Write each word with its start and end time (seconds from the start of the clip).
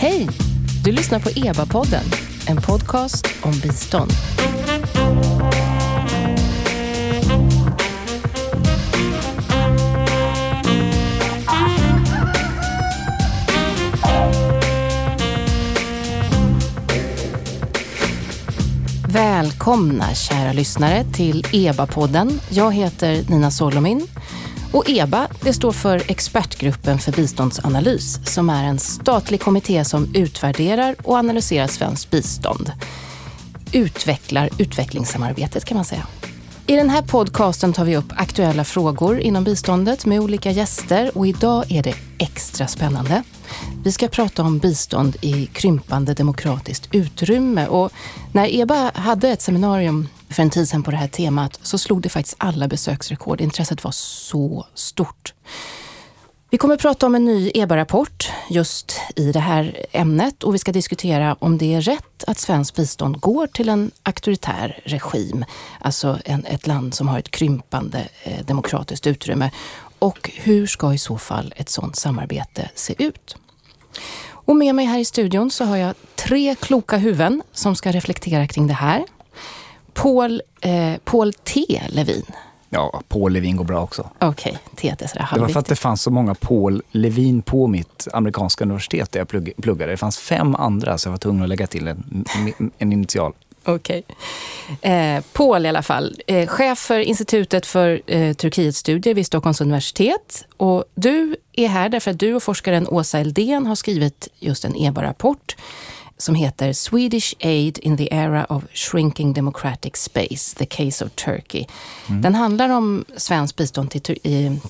Hej! 0.00 0.28
Du 0.84 0.92
lyssnar 0.92 1.20
på 1.20 1.28
EBA-podden, 1.28 2.04
en 2.48 2.56
podcast 2.56 3.26
om 3.42 3.52
bistånd. 3.62 4.10
Välkomna 19.08 20.14
kära 20.14 20.52
lyssnare 20.52 21.04
till 21.04 21.42
EBA-podden. 21.52 22.40
Jag 22.50 22.74
heter 22.74 23.30
Nina 23.30 23.50
Solomin 23.50 24.06
och 24.72 24.90
EBA 24.90 25.28
det 25.40 25.52
står 25.52 25.72
för 25.72 26.02
Expertgruppen 26.10 26.98
för 26.98 27.12
biståndsanalys 27.12 28.20
som 28.24 28.50
är 28.50 28.64
en 28.64 28.78
statlig 28.78 29.40
kommitté 29.40 29.84
som 29.84 30.14
utvärderar 30.14 30.96
och 31.02 31.16
analyserar 31.16 31.66
svenskt 31.66 32.10
bistånd. 32.10 32.72
Utvecklar 33.72 34.50
utvecklingssamarbetet 34.58 35.64
kan 35.64 35.76
man 35.76 35.84
säga. 35.84 36.06
I 36.66 36.76
den 36.76 36.90
här 36.90 37.02
podcasten 37.02 37.72
tar 37.72 37.84
vi 37.84 37.96
upp 37.96 38.12
aktuella 38.16 38.64
frågor 38.64 39.20
inom 39.20 39.44
biståndet 39.44 40.06
med 40.06 40.20
olika 40.20 40.50
gäster 40.50 41.18
och 41.18 41.26
idag 41.26 41.72
är 41.72 41.82
det 41.82 41.94
extra 42.18 42.66
spännande. 42.66 43.22
Vi 43.84 43.92
ska 43.92 44.08
prata 44.08 44.42
om 44.42 44.58
bistånd 44.58 45.16
i 45.20 45.46
krympande 45.46 46.14
demokratiskt 46.14 46.88
utrymme 46.94 47.66
och 47.66 47.92
när 48.32 48.54
EBA 48.54 48.90
hade 48.94 49.28
ett 49.28 49.42
seminarium 49.42 50.08
för 50.30 50.42
en 50.42 50.50
tid 50.50 50.68
sedan 50.68 50.82
på 50.82 50.90
det 50.90 50.96
här 50.96 51.08
temat 51.08 51.60
så 51.62 51.78
slog 51.78 52.02
det 52.02 52.08
faktiskt 52.08 52.36
alla 52.38 52.68
besöksrekord. 52.68 53.40
Intresset 53.40 53.84
var 53.84 53.92
så 53.92 54.66
stort. 54.74 55.34
Vi 56.50 56.58
kommer 56.58 56.74
att 56.74 56.80
prata 56.80 57.06
om 57.06 57.14
en 57.14 57.24
ny 57.24 57.50
EBA-rapport 57.54 58.30
just 58.48 59.00
i 59.16 59.32
det 59.32 59.40
här 59.40 59.86
ämnet 59.92 60.42
och 60.42 60.54
vi 60.54 60.58
ska 60.58 60.72
diskutera 60.72 61.36
om 61.38 61.58
det 61.58 61.74
är 61.74 61.80
rätt 61.80 62.24
att 62.26 62.38
svenskt 62.38 62.76
bistånd 62.76 63.20
går 63.20 63.46
till 63.46 63.68
en 63.68 63.90
auktoritär 64.02 64.80
regim, 64.84 65.44
alltså 65.80 66.18
en, 66.24 66.44
ett 66.44 66.66
land 66.66 66.94
som 66.94 67.08
har 67.08 67.18
ett 67.18 67.30
krympande 67.30 68.08
eh, 68.22 68.44
demokratiskt 68.44 69.06
utrymme. 69.06 69.50
Och 69.98 70.30
hur 70.34 70.66
ska 70.66 70.94
i 70.94 70.98
så 70.98 71.18
fall 71.18 71.54
ett 71.56 71.68
sådant 71.68 71.96
samarbete 71.96 72.70
se 72.74 72.94
ut? 72.98 73.36
Och 74.30 74.56
med 74.56 74.74
mig 74.74 74.84
här 74.84 74.98
i 74.98 75.04
studion 75.04 75.50
så 75.50 75.64
har 75.64 75.76
jag 75.76 75.94
tre 76.14 76.54
kloka 76.60 76.96
huvuden 76.96 77.42
som 77.52 77.76
ska 77.76 77.92
reflektera 77.92 78.46
kring 78.46 78.66
det 78.66 78.74
här. 78.74 79.04
Paul, 80.02 80.42
eh, 80.60 80.94
Paul 81.04 81.32
T. 81.32 81.82
Levin. 81.88 82.22
Ja, 82.70 83.02
Paul 83.08 83.32
Levin 83.32 83.56
går 83.56 83.64
bra 83.64 83.82
också. 83.82 84.10
Okej, 84.18 84.58
okay, 84.72 84.96
T 84.96 85.04
är 85.04 85.08
sådär 85.08 85.28
Det 85.34 85.40
var 85.40 85.48
för 85.48 85.60
att 85.60 85.66
det 85.66 85.76
fanns 85.76 86.02
så 86.02 86.10
många 86.10 86.34
Paul 86.34 86.82
Levin 86.90 87.42
på 87.42 87.66
mitt 87.66 88.08
amerikanska 88.12 88.64
universitet 88.64 89.12
där 89.12 89.20
jag 89.20 89.28
pluggade. 89.62 89.92
Det 89.92 89.96
fanns 89.96 90.18
fem 90.18 90.54
andra 90.54 90.98
så 90.98 91.06
jag 91.08 91.10
var 91.10 91.18
tvungen 91.18 91.42
att 91.42 91.48
lägga 91.48 91.66
till 91.66 91.88
en, 91.88 92.24
en 92.78 92.92
initial. 92.92 93.32
Okej. 93.64 94.02
Okay. 94.78 94.92
Eh, 94.92 95.22
Paul 95.32 95.66
i 95.66 95.68
alla 95.68 95.82
fall, 95.82 96.16
eh, 96.26 96.48
chef 96.48 96.78
för 96.78 96.98
Institutet 96.98 97.66
för 97.66 98.00
eh, 98.06 98.34
Turkietstudier 98.34 99.14
vid 99.14 99.26
Stockholms 99.26 99.60
universitet. 99.60 100.44
Och 100.56 100.84
du 100.94 101.36
är 101.52 101.68
här 101.68 101.88
därför 101.88 102.10
att 102.10 102.18
du 102.18 102.34
och 102.34 102.42
forskaren 102.42 102.88
Åsa 102.88 103.18
Eldén 103.18 103.66
har 103.66 103.74
skrivit 103.74 104.28
just 104.38 104.64
en 104.64 104.76
EBA-rapport 104.76 105.56
som 106.18 106.34
heter 106.34 106.72
Swedish 106.72 107.34
Aid 107.40 107.78
in 107.78 107.96
the 107.96 108.14
Era 108.14 108.44
of 108.44 108.64
Shrinking 108.72 109.32
Democratic 109.32 109.96
Space, 109.96 110.56
The 110.56 110.66
Case 110.66 111.04
of 111.04 111.10
Turkey. 111.10 111.66
Mm. 112.08 112.22
Den 112.22 112.34
handlar 112.34 112.68
om 112.68 113.04
svenskt 113.16 113.56
bistånd 113.56 113.90
till, 113.90 114.02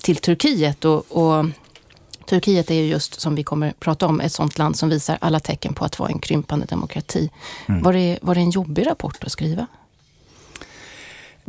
till 0.01 0.17
Turkiet 0.17 0.85
och, 0.85 1.11
och 1.11 1.45
Turkiet 2.29 2.71
är 2.71 2.75
ju 2.75 2.85
just, 2.85 3.21
som 3.21 3.35
vi 3.35 3.43
kommer 3.43 3.73
prata 3.79 4.07
om, 4.07 4.21
ett 4.21 4.33
sånt 4.33 4.57
land 4.57 4.77
som 4.77 4.89
visar 4.89 5.17
alla 5.21 5.39
tecken 5.39 5.73
på 5.73 5.85
att 5.85 5.99
vara 5.99 6.09
en 6.09 6.19
krympande 6.19 6.65
demokrati. 6.65 7.29
Mm. 7.67 7.83
Var, 7.83 7.93
det, 7.93 8.19
var 8.21 8.35
det 8.35 8.41
en 8.41 8.49
jobbig 8.49 8.87
rapport 8.87 9.23
att 9.23 9.31
skriva? 9.31 9.67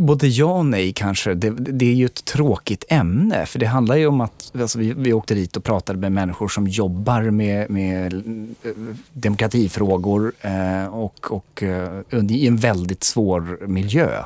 Både 0.01 0.27
ja 0.27 0.53
och 0.53 0.67
nej 0.67 0.93
kanske. 0.93 1.35
Det, 1.35 1.51
det, 1.51 1.85
är 1.85 1.95
ju 1.95 2.07
ett 2.07 2.25
tråkigt 2.25 2.85
ämne. 2.89 3.47
För 3.47 3.59
det 3.59 3.67
handlar 3.67 3.97
ju 3.97 4.07
om 4.07 4.21
att 4.21 4.53
alltså 4.61 4.79
vi, 4.79 4.93
vi 4.93 5.13
åkte 5.13 5.35
dit 5.35 5.57
och 5.57 5.65
pratade 5.65 5.99
med 5.99 6.13
människor 6.13 6.49
som 6.49 6.67
jobbar 6.67 7.23
med, 7.23 7.71
med 7.71 8.15
eh, 8.63 8.73
demokratifrågor 9.13 10.33
eh, 10.41 10.87
och, 10.87 11.33
och 11.33 11.63
eh, 11.63 12.03
i 12.31 12.47
en 12.47 12.57
väldigt 12.57 13.05
svår 13.05 13.67
miljö. 13.67 14.23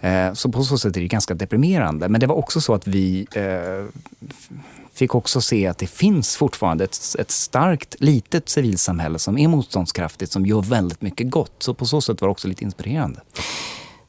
Eh, 0.00 0.32
så 0.32 0.48
på 0.48 0.62
så 0.62 0.78
sätt 0.78 0.96
är 0.96 1.00
det 1.00 1.08
ganska 1.08 1.34
deprimerande. 1.34 2.08
Men 2.08 2.20
det 2.20 2.26
var 2.26 2.36
också 2.36 2.60
så 2.60 2.74
att 2.74 2.86
vi 2.86 3.26
eh, 3.34 4.04
fick 4.92 5.14
också 5.14 5.40
se 5.40 5.66
att 5.66 5.78
det 5.78 5.86
finns 5.86 6.36
fortfarande 6.36 6.84
ett, 6.84 7.16
ett 7.18 7.30
starkt 7.30 7.96
litet 7.98 8.48
civilsamhälle 8.48 9.18
som 9.18 9.38
är 9.38 9.48
motståndskraftigt, 9.48 10.32
som 10.32 10.46
gör 10.46 10.62
väldigt 10.62 11.02
mycket 11.02 11.30
gott. 11.30 11.52
Så 11.58 11.74
på 11.74 11.86
så 11.86 12.00
sätt 12.00 12.20
var 12.20 12.28
det 12.28 12.32
också 12.32 12.48
lite 12.48 12.64
inspirerande. 12.64 13.20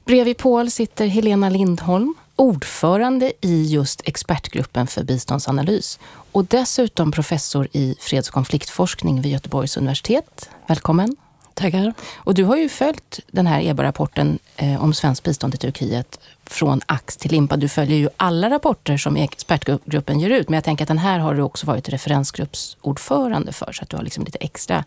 Bredvid 0.09 0.37
Paul 0.37 0.71
sitter 0.71 1.07
Helena 1.07 1.49
Lindholm, 1.49 2.15
ordförande 2.35 3.31
i 3.41 3.63
just 3.63 4.01
expertgruppen 4.05 4.87
för 4.87 5.03
biståndsanalys 5.03 5.99
och 6.31 6.45
dessutom 6.45 7.11
professor 7.11 7.67
i 7.71 7.95
freds 7.99 8.27
och 8.27 8.33
konfliktforskning 8.33 9.21
vid 9.21 9.31
Göteborgs 9.31 9.77
universitet. 9.77 10.49
Välkommen! 10.67 11.15
Tackar. 11.59 11.93
Och 12.15 12.33
du 12.33 12.43
har 12.43 12.57
ju 12.57 12.69
följt 12.69 13.19
den 13.31 13.47
här 13.47 13.61
EBA-rapporten 13.61 14.39
eh, 14.57 14.83
om 14.83 14.93
svenskt 14.93 15.23
bistånd 15.23 15.53
till 15.53 15.59
Turkiet 15.59 16.19
från 16.45 16.81
ax 16.85 17.17
till 17.17 17.31
limpa. 17.31 17.57
Du 17.57 17.69
följer 17.69 17.97
ju 17.97 18.09
alla 18.17 18.49
rapporter 18.49 18.97
som 18.97 19.15
expertgruppen 19.15 20.19
ger 20.19 20.29
ut, 20.29 20.49
men 20.49 20.57
jag 20.57 20.63
tänker 20.63 20.83
att 20.83 20.87
den 20.87 20.97
här 20.97 21.19
har 21.19 21.35
du 21.35 21.41
också 21.41 21.67
varit 21.67 21.89
referensgruppsordförande 21.89 23.51
för, 23.51 23.71
så 23.71 23.83
att 23.83 23.89
du 23.89 23.97
har 23.97 24.03
liksom 24.03 24.23
lite 24.23 24.37
extra, 24.37 24.83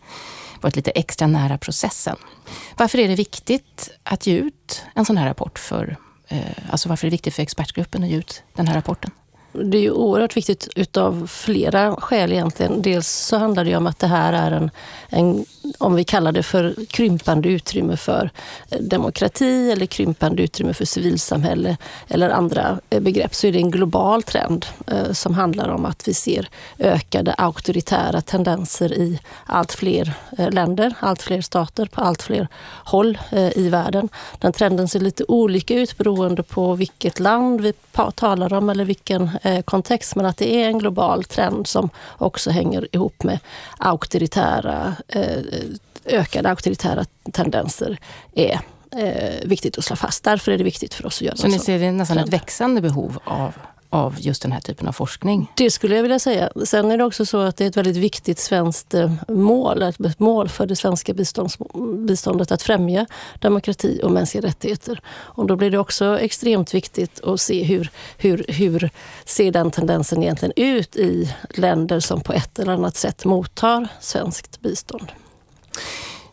varit 0.61 0.75
lite 0.75 0.91
extra 0.91 1.27
nära 1.27 1.57
processen. 1.57 2.15
Varför 2.77 2.99
är 2.99 3.07
det 3.07 3.15
viktigt 3.15 3.89
att 4.03 4.27
ge 4.27 4.37
ut 4.37 4.83
en 4.95 5.05
sån 5.05 5.17
här 5.17 5.27
rapport 5.27 5.59
för, 5.59 5.97
eh, 6.27 6.39
alltså 6.69 6.89
varför 6.89 7.07
är 7.07 7.09
det 7.09 7.15
viktigt 7.15 7.35
för 7.35 7.43
expertgruppen 7.43 8.03
att 8.03 8.09
ge 8.09 8.15
ut 8.15 8.43
den 8.53 8.67
här 8.67 8.75
rapporten? 8.75 9.11
det 9.53 9.77
är 9.77 9.81
ju 9.81 9.91
oerhört 9.91 10.37
viktigt 10.37 10.67
utav 10.75 11.27
flera 11.27 11.95
skäl 11.95 12.31
egentligen. 12.31 12.81
Dels 12.81 13.07
så 13.07 13.37
handlar 13.37 13.65
det 13.65 13.75
om 13.75 13.87
att 13.87 13.99
det 13.99 14.07
här 14.07 14.33
är 14.33 14.51
en, 14.51 14.71
en, 15.09 15.45
om 15.77 15.95
vi 15.95 16.03
kallar 16.03 16.31
det 16.31 16.43
för 16.43 16.75
krympande 16.89 17.49
utrymme 17.49 17.97
för 17.97 18.29
eh, 18.69 18.79
demokrati 18.79 19.71
eller 19.71 19.85
krympande 19.85 20.43
utrymme 20.43 20.73
för 20.73 20.85
civilsamhälle 20.85 21.77
eller 22.07 22.29
andra 22.29 22.79
eh, 22.89 22.99
begrepp, 22.99 23.35
så 23.35 23.47
är 23.47 23.51
det 23.51 23.59
en 23.59 23.71
global 23.71 24.23
trend 24.23 24.65
eh, 24.87 25.11
som 25.11 25.33
handlar 25.33 25.69
om 25.69 25.85
att 25.85 26.07
vi 26.07 26.13
ser 26.13 26.49
ökade 26.79 27.33
auktoritära 27.33 28.21
tendenser 28.21 28.93
i 28.93 29.19
allt 29.45 29.71
fler 29.71 30.13
länder, 30.51 30.93
allt 30.99 31.21
fler 31.21 31.41
stater, 31.41 31.85
på 31.85 32.01
allt 32.01 32.21
fler 32.21 32.47
håll 32.85 33.17
i 33.55 33.69
världen. 33.69 34.09
Den 34.39 34.53
trenden 34.53 34.87
ser 34.87 34.99
lite 34.99 35.23
olika 35.27 35.73
ut 35.73 35.97
beroende 35.97 36.43
på 36.43 36.75
vilket 36.75 37.19
land 37.19 37.61
vi 37.61 37.73
talar 38.15 38.53
om 38.53 38.69
eller 38.69 38.85
vilken 38.85 39.29
kontext, 39.65 40.15
men 40.15 40.25
att 40.25 40.37
det 40.37 40.55
är 40.55 40.67
en 40.67 40.79
global 40.79 41.23
trend 41.23 41.67
som 41.67 41.89
också 42.17 42.49
hänger 42.49 42.87
ihop 42.95 43.23
med 43.23 43.39
auktoritära, 43.77 44.95
ökade 46.05 46.49
auktoritära 46.49 47.05
tendenser 47.31 47.97
är 48.35 48.59
eh, 48.97 49.47
viktigt 49.47 49.77
att 49.77 49.85
slå 49.85 49.95
fast. 49.95 50.23
Därför 50.23 50.51
är 50.51 50.57
det 50.57 50.63
viktigt 50.63 50.93
för 50.93 51.05
oss 51.05 51.17
att 51.17 51.21
göra 51.21 51.35
Så 51.35 51.47
ni 51.47 51.59
ser 51.59 51.79
det 51.79 51.91
nästan 51.91 52.17
trend. 52.17 52.27
ett 52.27 52.33
växande 52.33 52.81
behov 52.81 53.19
av 53.23 53.53
av 53.93 54.15
just 54.19 54.41
den 54.41 54.51
här 54.51 54.59
typen 54.59 54.87
av 54.87 54.91
forskning? 54.91 55.51
Det 55.55 55.71
skulle 55.71 55.95
jag 55.95 56.01
vilja 56.01 56.19
säga. 56.19 56.49
Sen 56.65 56.91
är 56.91 56.97
det 56.97 57.03
också 57.03 57.25
så 57.25 57.37
att 57.37 57.57
det 57.57 57.63
är 57.63 57.67
ett 57.69 57.77
väldigt 57.77 57.97
viktigt 57.97 58.39
svenskt 58.39 58.93
eh, 58.93 59.11
mål, 59.27 59.81
ett 59.81 60.19
mål 60.19 60.49
för 60.49 60.65
det 60.65 60.75
svenska 60.75 61.13
biståndet 62.07 62.51
att 62.51 62.61
främja 62.61 63.05
demokrati 63.39 63.99
och 64.03 64.11
mänskliga 64.11 64.47
rättigheter. 64.47 65.01
Och 65.07 65.47
då 65.47 65.55
blir 65.55 65.71
det 65.71 65.77
också 65.77 66.19
extremt 66.19 66.73
viktigt 66.73 67.23
att 67.23 67.41
se 67.41 67.63
hur, 67.63 67.89
hur, 68.17 68.45
hur 68.47 68.89
ser 69.25 69.51
den 69.51 69.71
tendensen 69.71 70.23
egentligen 70.23 70.53
ut 70.55 70.95
i 70.95 71.35
länder 71.49 71.99
som 71.99 72.21
på 72.21 72.33
ett 72.33 72.59
eller 72.59 72.73
annat 72.73 72.95
sätt 72.95 73.25
mottar 73.25 73.87
svenskt 73.99 74.61
bistånd. 74.61 75.11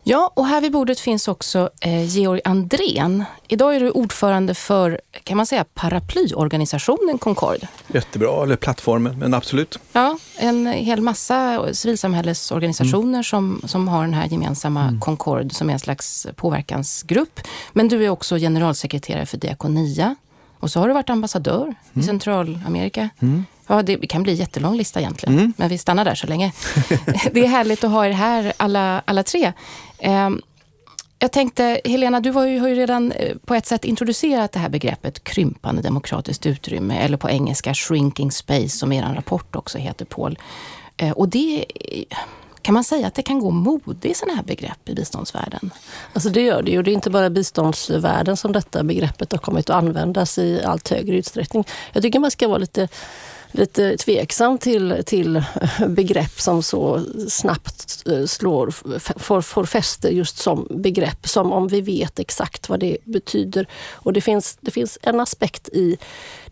Ja, 0.03 0.31
och 0.35 0.45
här 0.45 0.61
vid 0.61 0.71
bordet 0.71 0.99
finns 0.99 1.27
också 1.27 1.69
eh, 1.81 2.05
Georg 2.05 2.41
Andrén. 2.43 3.23
Idag 3.47 3.75
är 3.75 3.79
du 3.79 3.91
ordförande 3.91 4.53
för, 4.53 5.01
kan 5.23 5.37
man 5.37 5.45
säga, 5.45 5.65
paraplyorganisationen 5.73 7.17
Concord. 7.17 7.67
Jättebra, 7.87 8.43
eller 8.43 8.55
plattformen, 8.55 9.19
men 9.19 9.33
absolut. 9.33 9.79
Ja, 9.93 10.17
en 10.37 10.67
hel 10.67 11.01
massa 11.01 11.65
civilsamhällesorganisationer 11.73 13.13
mm. 13.13 13.23
som, 13.23 13.61
som 13.65 13.87
har 13.87 14.01
den 14.01 14.13
här 14.13 14.25
gemensamma 14.27 14.81
mm. 14.81 14.99
Concord 14.99 15.53
som 15.53 15.69
är 15.69 15.73
en 15.73 15.79
slags 15.79 16.27
påverkansgrupp. 16.35 17.39
Men 17.73 17.87
du 17.87 18.05
är 18.05 18.09
också 18.09 18.37
generalsekreterare 18.37 19.25
för 19.25 19.37
Diakonia. 19.37 20.15
Och 20.59 20.71
så 20.71 20.79
har 20.79 20.87
du 20.87 20.93
varit 20.93 21.09
ambassadör 21.09 21.63
mm. 21.63 21.75
i 21.93 22.03
Centralamerika. 22.03 23.09
Mm. 23.19 23.45
Ja, 23.71 23.81
det 23.81 23.97
kan 23.97 24.23
bli 24.23 24.31
en 24.31 24.37
jättelång 24.37 24.77
lista 24.77 24.99
egentligen, 24.99 25.39
mm. 25.39 25.53
men 25.57 25.69
vi 25.69 25.77
stannar 25.77 26.05
där 26.05 26.15
så 26.15 26.27
länge. 26.27 26.51
det 27.31 27.39
är 27.39 27.47
härligt 27.47 27.83
att 27.83 27.91
ha 27.91 28.05
er 28.05 28.11
här 28.11 28.53
alla, 28.57 29.01
alla 29.05 29.23
tre. 29.23 29.53
Ehm, 29.99 30.41
jag 31.19 31.31
tänkte, 31.31 31.81
Helena, 31.85 32.19
du 32.19 32.31
har 32.31 32.45
ju, 32.45 32.59
har 32.59 32.67
ju, 32.67 32.75
redan 32.75 33.11
eh, 33.11 33.37
på 33.45 33.55
ett 33.55 33.65
sätt 33.65 33.85
introducerat 33.85 34.51
det 34.51 34.59
här 34.59 34.69
begreppet 34.69 35.23
krympande 35.23 35.81
demokratiskt 35.81 36.45
utrymme, 36.45 36.97
eller 36.97 37.17
på 37.17 37.29
engelska 37.29 37.73
shrinking 37.73 38.31
space, 38.31 38.69
som 38.69 38.91
er 38.91 39.03
rapport 39.03 39.55
också 39.55 39.77
heter, 39.77 40.05
Paul. 40.05 40.39
Eh, 40.97 41.11
och 41.11 41.29
det 41.29 41.65
kan 42.61 42.73
man 42.73 42.83
säga 42.83 43.07
att 43.07 43.15
det 43.15 43.21
kan 43.21 43.39
gå 43.39 43.51
mode 43.51 44.07
i 44.07 44.13
sådana 44.13 44.35
här 44.35 44.43
begrepp 44.43 44.89
i 44.89 44.93
biståndsvärlden? 44.93 45.71
Alltså 46.13 46.29
det 46.29 46.41
gör 46.41 46.61
det 46.61 46.71
ju. 46.71 46.83
Det 46.83 46.91
är 46.91 46.93
inte 46.93 47.09
bara 47.09 47.29
biståndsvärlden 47.29 48.37
som 48.37 48.51
detta 48.51 48.83
begreppet 48.83 49.31
har 49.31 49.39
kommit 49.39 49.69
att 49.69 49.75
användas 49.75 50.37
i 50.37 50.63
allt 50.63 50.89
högre 50.89 51.15
utsträckning. 51.15 51.67
Jag 51.93 52.03
tycker 52.03 52.19
man 52.19 52.31
ska 52.31 52.47
vara 52.47 52.57
lite 52.57 52.87
lite 53.51 53.97
tveksam 53.97 54.57
till, 54.57 55.03
till 55.05 55.43
begrepp 55.87 56.39
som 56.39 56.63
så 56.63 57.05
snabbt 57.29 58.03
eh, 58.07 58.25
slår, 58.25 58.71
får, 59.19 59.41
får 59.41 59.65
fäste 59.65 60.09
just 60.09 60.37
som 60.37 60.67
begrepp, 60.69 61.27
som 61.27 61.51
om 61.51 61.67
vi 61.67 61.81
vet 61.81 62.19
exakt 62.19 62.69
vad 62.69 62.79
det 62.79 62.97
betyder. 63.03 63.67
Och 63.91 64.13
det 64.13 64.21
finns, 64.21 64.57
det 64.61 64.71
finns 64.71 64.97
en 65.01 65.19
aspekt 65.19 65.69
i 65.69 65.97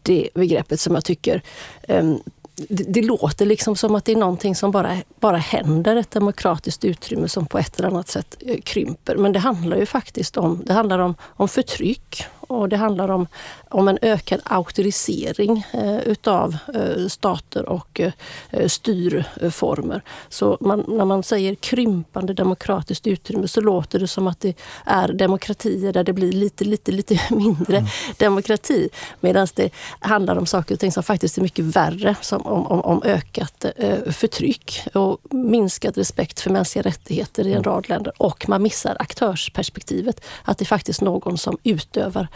det 0.03 0.29
begreppet 0.33 0.79
som 0.79 0.95
jag 0.95 1.05
tycker 1.05 1.41
um, 1.87 2.19
det, 2.67 2.83
det, 2.83 3.01
låter 3.01 3.45
liksom 3.45 3.75
som 3.75 3.95
att 3.95 4.05
det 4.05 4.11
är 4.11 4.15
någonting 4.15 4.55
som 4.55 4.71
bara, 4.71 4.97
bara 5.19 5.37
händer, 5.37 5.95
ett 5.95 6.11
demokratiskt 6.11 6.85
utrymme 6.85 7.29
som 7.29 7.45
på 7.45 7.57
ett 7.57 7.79
eller 7.79 7.89
annat 7.89 8.07
sätt 8.07 8.37
eh, 8.39 8.61
krymper. 8.61 9.15
Men 9.15 9.31
det 9.31 9.39
handlar 9.39 9.77
ju 9.77 9.85
faktiskt 9.85 10.37
om, 10.37 10.61
det 10.65 10.73
handlar 10.73 10.99
om, 10.99 11.15
om 11.21 11.47
förtryck 11.47 12.25
och 12.49 12.69
det 12.69 12.77
handlar 12.77 13.09
om, 13.09 13.27
om 13.69 13.87
en 13.87 13.99
ökad 14.01 14.41
auktorisering 14.43 15.65
eh, 15.73 15.99
utav 15.99 16.57
eh, 16.73 17.07
stater 17.07 17.69
och 17.69 18.01
eh, 18.49 18.67
styrformer. 18.67 20.01
Så 20.29 20.57
man, 20.59 20.85
när 20.87 21.05
man 21.05 21.23
säger 21.23 21.55
krympande 21.55 22.33
demokratiskt 22.33 23.07
utrymme 23.07 23.47
så 23.47 23.61
låter 23.61 23.99
det 23.99 24.07
som 24.07 24.27
att 24.27 24.39
det 24.39 24.53
är 24.85 25.13
demokratier 25.13 25.93
där 25.93 26.03
det 26.03 26.13
blir 26.13 26.31
lite, 26.31 26.63
lite, 26.65 26.91
lite 26.91 27.19
mindre 27.29 27.77
mm. 27.77 27.89
demokrati. 28.17 28.89
Medan 29.19 29.47
det 29.55 29.69
handlar 29.99 30.35
om 30.35 30.45
saker 30.45 30.75
och 30.75 30.79
ting 30.79 30.91
som 30.91 31.03
faktiskt 31.03 31.37
är 31.37 31.41
mycket 31.41 31.65
värre, 31.65 32.15
som 32.21 32.41
om, 32.41 32.67
om, 32.67 32.81
om 32.81 33.01
ökat 33.03 33.65
förtryck 34.11 34.87
och 34.93 35.17
minskad 35.29 35.97
respekt 35.97 36.39
för 36.39 36.49
mänskliga 36.49 36.83
rättigheter 36.83 37.47
i 37.47 37.51
en 37.51 37.57
mm. 37.57 37.63
rad 37.63 37.89
länder. 37.89 38.13
Och 38.17 38.49
man 38.49 38.63
missar 38.63 38.95
aktörsperspektivet, 38.99 40.21
att 40.43 40.57
det 40.57 40.63
är 40.63 40.65
faktiskt 40.65 41.01
någon 41.01 41.37
som 41.37 41.57
utövar 41.63 42.27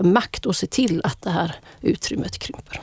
makt 0.00 0.46
och 0.46 0.56
se 0.56 0.66
till 0.66 1.00
att 1.04 1.22
det 1.22 1.30
här 1.30 1.54
utrymmet 1.80 2.38
krymper. 2.38 2.80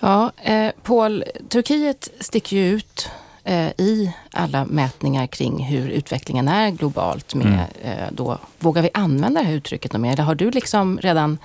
Ja, 0.00 0.32
eh, 0.42 0.70
Paul, 0.82 1.24
Turkiet 1.48 2.08
sticker 2.20 2.56
ju 2.56 2.68
ut 2.68 3.10
eh, 3.44 3.68
i 3.68 4.12
alla 4.32 4.64
mätningar 4.64 5.26
kring 5.26 5.64
hur 5.64 5.88
utvecklingen 5.88 6.48
är 6.48 6.70
globalt 6.70 7.34
med, 7.34 7.46
mm. 7.46 7.98
eh, 7.98 8.08
då, 8.10 8.38
vågar 8.58 8.82
vi 8.82 8.90
använda 8.94 9.40
det 9.40 9.46
här 9.46 9.54
uttrycket 9.54 9.92
mer? 9.92 10.12
Eller 10.12 10.22
har 10.22 10.34
du 10.34 10.50
liksom 10.50 10.98
redan 10.98 11.38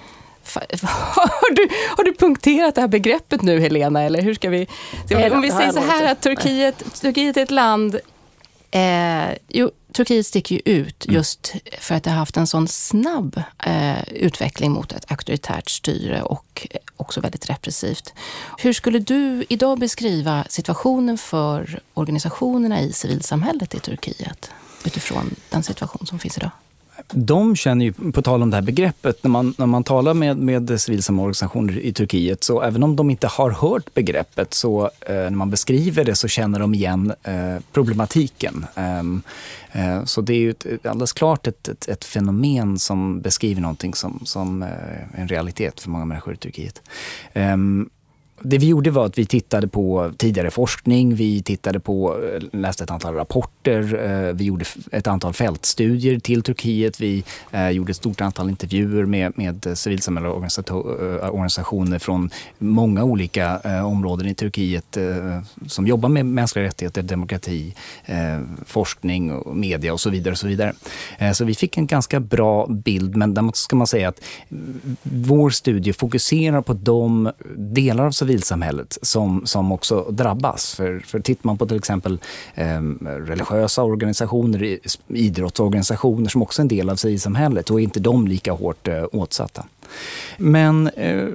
har 1.16 1.56
du, 1.56 1.68
har 1.98 2.04
du 2.04 2.14
punkterat 2.14 2.76
det 2.76 2.82
här 2.82 2.88
begreppet 2.88 3.42
nu, 3.42 3.60
Helena? 3.60 4.02
Eller 4.02 4.22
hur 4.22 4.34
ska 4.34 4.50
vi... 4.50 4.68
Ska 5.06 5.18
vi 5.18 5.30
om 5.30 5.42
vi 5.42 5.52
säger 5.52 5.72
så 5.72 5.80
här 5.80 6.12
att 6.12 6.22
Turkiet, 6.22 7.02
Turkiet 7.02 7.38
är 7.38 7.44
ett 7.44 7.52
land 7.52 8.00
Eh, 8.76 9.36
jo, 9.48 9.72
Turkiet 9.92 10.26
sticker 10.26 10.56
ju 10.56 10.62
ut 10.66 11.06
mm. 11.06 11.16
just 11.16 11.54
för 11.80 11.96
att 11.96 12.04
det 12.04 12.10
har 12.10 12.18
haft 12.18 12.38
en 12.38 12.48
sån 12.48 12.68
snabb 12.68 13.42
eh, 13.66 14.04
utveckling 14.14 14.72
mot 14.72 14.92
ett 14.92 15.12
auktoritärt 15.12 15.70
styre 15.70 16.22
och 16.22 16.68
också 16.98 17.22
väldigt 17.22 17.50
repressivt. 17.50 18.14
Hur 18.58 18.74
skulle 18.74 19.00
du 19.00 19.46
idag 19.50 19.80
beskriva 19.80 20.46
situationen 20.50 21.18
för 21.18 21.80
organisationerna 21.94 22.82
i 22.82 22.94
civilsamhället 22.94 23.76
i 23.76 23.80
Turkiet 23.80 24.52
utifrån 24.86 25.36
den 25.50 25.64
situation 25.64 26.06
som 26.08 26.20
finns 26.20 26.38
idag? 26.38 26.52
De 27.12 27.56
känner 27.56 27.86
ju, 27.86 28.12
på 28.12 28.22
tal 28.22 28.42
om 28.42 28.50
det 28.50 28.58
här 28.58 28.62
begreppet, 28.62 29.24
när 29.24 29.30
man, 29.32 29.54
när 29.58 29.66
man 29.66 29.84
talar 29.84 30.14
med, 30.14 30.38
med 30.38 30.82
civilsamhällsorganisationer 30.82 31.80
i 31.80 31.94
Turkiet, 31.94 32.44
så 32.44 32.62
även 32.62 32.84
om 32.84 32.96
de 32.96 33.10
inte 33.10 33.28
har 33.28 33.52
hört 33.52 33.94
begreppet, 33.94 34.54
så 34.54 34.90
eh, 35.02 35.14
när 35.14 35.30
man 35.30 35.50
beskriver 35.50 36.04
det 36.04 36.16
så 36.16 36.28
känner 36.28 36.60
de 36.60 36.74
igen 36.74 37.14
eh, 37.24 37.58
problematiken. 37.72 38.66
Ehm, 38.76 39.22
eh, 39.72 40.04
så 40.04 40.22
det 40.22 40.34
är 40.34 40.38
ju 40.38 40.50
ett, 40.50 40.86
alldeles 40.86 41.14
klart 41.14 41.48
ett, 41.48 41.68
ett, 41.68 41.88
ett, 41.88 42.06
fenomen 42.06 42.80
som 42.80 43.22
beskriver 43.22 43.62
någonting 43.62 43.94
som, 43.94 44.22
som 44.26 44.64
eh, 44.64 45.20
en 45.22 45.28
realitet 45.28 45.80
för 45.80 45.90
många 45.90 46.06
människor 46.06 46.34
i 46.34 46.38
Turkiet. 46.38 46.82
Ehm, 47.34 47.90
det 48.46 48.58
vi 48.58 48.68
gjorde 48.68 48.92
var 48.92 49.06
att 49.06 49.18
vi 49.18 49.26
tittade 49.26 49.68
på 49.68 50.12
tidigare 50.18 50.52
forskning, 50.52 51.16
vi 51.16 51.44
tittade 51.44 51.80
på, 51.80 52.24
eh, 52.24 52.42
läste 52.60 52.84
ett 52.84 52.92
antal 52.92 53.16
rapporter, 53.16 54.00
eh, 54.04 54.34
vi 54.34 54.44
gjorde 54.44 54.66
ett 54.92 55.08
antal 55.08 55.34
fältstudier 55.34 56.20
till 56.20 56.44
Turkiet, 56.44 57.02
vi 57.02 57.24
eh, 57.52 57.70
gjorde 57.70 57.92
ett 57.92 57.98
stort 57.98 58.22
antal 58.22 58.50
intervjuer 58.50 59.06
med, 59.06 59.38
med 59.38 59.78
civilsamhällesorganisationer 59.78 62.00
från 62.00 62.30
många 62.58 63.04
olika 63.04 63.60
områden 63.86 64.28
i 64.28 64.36
Turkiet 64.36 64.98
som 65.68 65.88
jobbar 65.88 66.10
med 66.10 66.26
mänskliga 66.26 66.66
rättigheter, 66.66 67.02
demokrati, 67.02 67.76
forskning, 68.66 69.44
media 69.54 69.94
och 69.94 70.00
så 70.00 70.10
vidare. 70.10 70.32
Och 70.32 70.38
så, 70.38 70.48
vidare. 70.48 70.74
så 71.34 71.46
vi 71.46 71.56
fick 71.56 71.78
en 71.78 71.88
ganska 71.88 72.20
bra 72.20 72.68
bild, 72.68 73.16
men 73.16 73.34
däremot 73.34 73.56
ska 73.56 73.76
man 73.76 73.88
säga 73.88 74.10
att 74.10 74.22
mm, 74.52 74.98
vår 75.04 75.50
studie 75.50 75.94
fokuserar 75.94 76.62
på 76.62 76.74
de 76.74 77.32
delar 77.56 78.06
av 78.06 78.12
civilsamhället 78.34 78.98
som, 79.02 79.46
som 79.46 79.72
också 79.72 80.02
drabbas. 80.10 80.76
För, 80.76 81.00
för 81.00 81.20
tittar 81.20 81.48
man 81.48 81.58
på 81.58 81.66
till 81.66 81.78
exempel 81.78 82.20
eh, 82.56 82.82
religiösa 83.04 83.84
organisationer, 83.84 84.80
idrottsorganisationer 85.08 86.30
som 86.30 86.42
också 86.42 86.62
är 86.62 86.64
en 86.64 86.68
del 86.68 86.90
av 86.90 86.96
civilsamhället, 86.96 87.66
då 87.66 87.80
är 87.80 87.84
inte 87.84 88.00
de 88.00 88.28
lika 88.28 88.52
hårt 88.52 88.88
eh, 88.88 89.06
åtsatta. 89.12 89.66
Men 90.38 90.88
eh, 90.88 91.28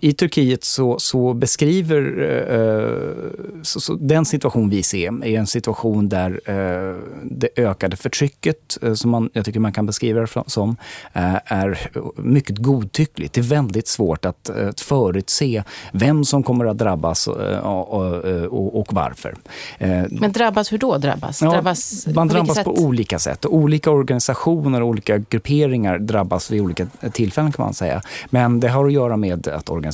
i 0.00 0.12
Turkiet 0.12 0.64
så, 0.64 0.98
så 0.98 1.34
beskriver 1.34 2.02
eh, 2.50 3.62
så, 3.62 3.80
så 3.80 3.94
den 3.94 4.24
situation 4.24 4.70
vi 4.70 4.82
ser 4.82 5.24
är 5.24 5.38
en 5.38 5.46
situation 5.46 6.08
där 6.08 6.40
eh, 6.44 6.96
det 7.24 7.48
ökade 7.56 7.96
förtrycket, 7.96 8.78
eh, 8.82 8.94
som 8.94 9.10
man, 9.10 9.30
jag 9.32 9.44
tycker 9.44 9.60
man 9.60 9.72
kan 9.72 9.86
beskriva 9.86 10.20
det 10.20 10.42
som, 10.46 10.76
eh, 11.12 11.34
är 11.44 11.78
mycket 12.16 12.58
godtyckligt. 12.58 13.34
Det 13.34 13.40
är 13.40 13.42
väldigt 13.42 13.88
svårt 13.88 14.24
att, 14.24 14.50
att 14.50 14.80
förutse 14.80 15.62
vem 15.92 16.24
som 16.24 16.42
kommer 16.42 16.64
att 16.64 16.78
drabbas 16.78 17.28
eh, 17.28 17.58
och, 17.58 18.24
och, 18.44 18.80
och 18.80 18.88
varför. 18.92 19.34
Eh, 19.78 20.04
Men 20.10 20.32
drabbas, 20.32 20.72
hur 20.72 20.78
då 20.78 20.98
drabbas? 20.98 21.42
Ja, 21.42 21.50
drabbas 21.50 22.06
man 22.06 22.28
på 22.28 22.34
drabbas 22.34 22.64
på 22.64 22.78
olika 22.78 23.18
sätt. 23.18 23.46
Olika 23.46 23.90
organisationer 23.90 24.80
och 24.80 24.88
olika 24.88 25.18
grupperingar 25.18 25.98
drabbas 25.98 26.50
vid 26.50 26.60
olika 26.60 26.86
tillfällen 27.12 27.52
kan 27.52 27.64
man 27.64 27.74
säga. 27.74 28.02
Men 28.30 28.60
det 28.60 28.68
har 28.68 28.86
att 28.86 28.92
göra 28.92 29.16
med 29.16 29.48
att 29.48 29.70
organisationer 29.70 29.87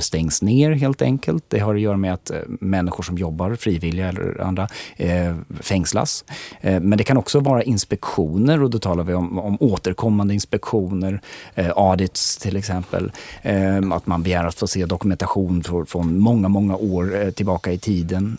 stängs 0.00 0.42
ner 0.42 0.70
helt 0.70 1.02
enkelt. 1.02 1.44
Det 1.48 1.58
har 1.58 1.74
att 1.74 1.80
göra 1.80 1.96
med 1.96 2.14
att 2.14 2.30
eh, 2.30 2.38
människor 2.48 3.02
som 3.02 3.18
jobbar, 3.18 3.54
frivilliga 3.54 4.08
eller 4.08 4.40
andra, 4.40 4.68
eh, 4.96 5.36
fängslas. 5.60 6.24
Eh, 6.60 6.80
men 6.80 6.98
det 6.98 7.04
kan 7.04 7.16
också 7.16 7.40
vara 7.40 7.62
inspektioner 7.62 8.62
och 8.62 8.70
då 8.70 8.78
talar 8.78 9.04
vi 9.04 9.14
om, 9.14 9.38
om 9.38 9.56
återkommande 9.60 10.34
inspektioner, 10.34 11.20
audits 11.76 12.36
till 12.36 12.56
exempel. 12.56 13.12
Att 13.92 14.06
man 14.06 14.22
begär 14.22 14.44
att 14.44 14.54
få 14.54 14.66
se 14.66 14.86
dokumentation 14.86 15.62
från 15.86 16.18
många, 16.18 16.48
många 16.48 16.76
år 16.76 17.30
tillbaka 17.30 17.72
i 17.72 17.78
tiden. 17.78 18.38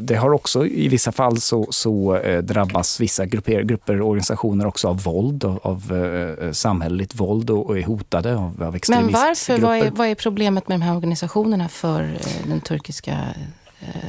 det 0.00 0.14
har 0.14 0.30
också 0.30 0.66
i 0.66 0.88
vissa 0.88 1.12
fall 1.12 1.40
så, 1.40 1.66
så 1.70 2.20
drabbas 2.42 3.00
vissa 3.00 3.26
grupper, 3.26 3.62
grupper 3.62 4.00
och 4.00 4.08
organisationer 4.08 4.66
också 4.66 4.88
av 4.88 5.02
våld, 5.02 5.44
av, 5.44 5.60
av 5.62 6.52
samhälleligt 6.52 7.14
våld 7.14 7.50
och, 7.50 7.66
och 7.66 7.78
är 7.78 7.82
hotade 7.82 8.36
av, 8.36 8.62
av 8.62 8.78
Men 8.88 9.12
varför? 9.12 9.58
Vad 9.58 9.76
är, 9.76 9.90
vad 9.90 10.07
vad 10.08 10.12
är 10.12 10.14
problemet 10.14 10.68
med 10.68 10.80
de 10.80 10.84
här 10.84 10.96
organisationerna 10.96 11.68
för 11.68 12.02
eh, 12.02 12.48
den 12.48 12.60
turkiska 12.60 13.12
eh, 13.12 13.67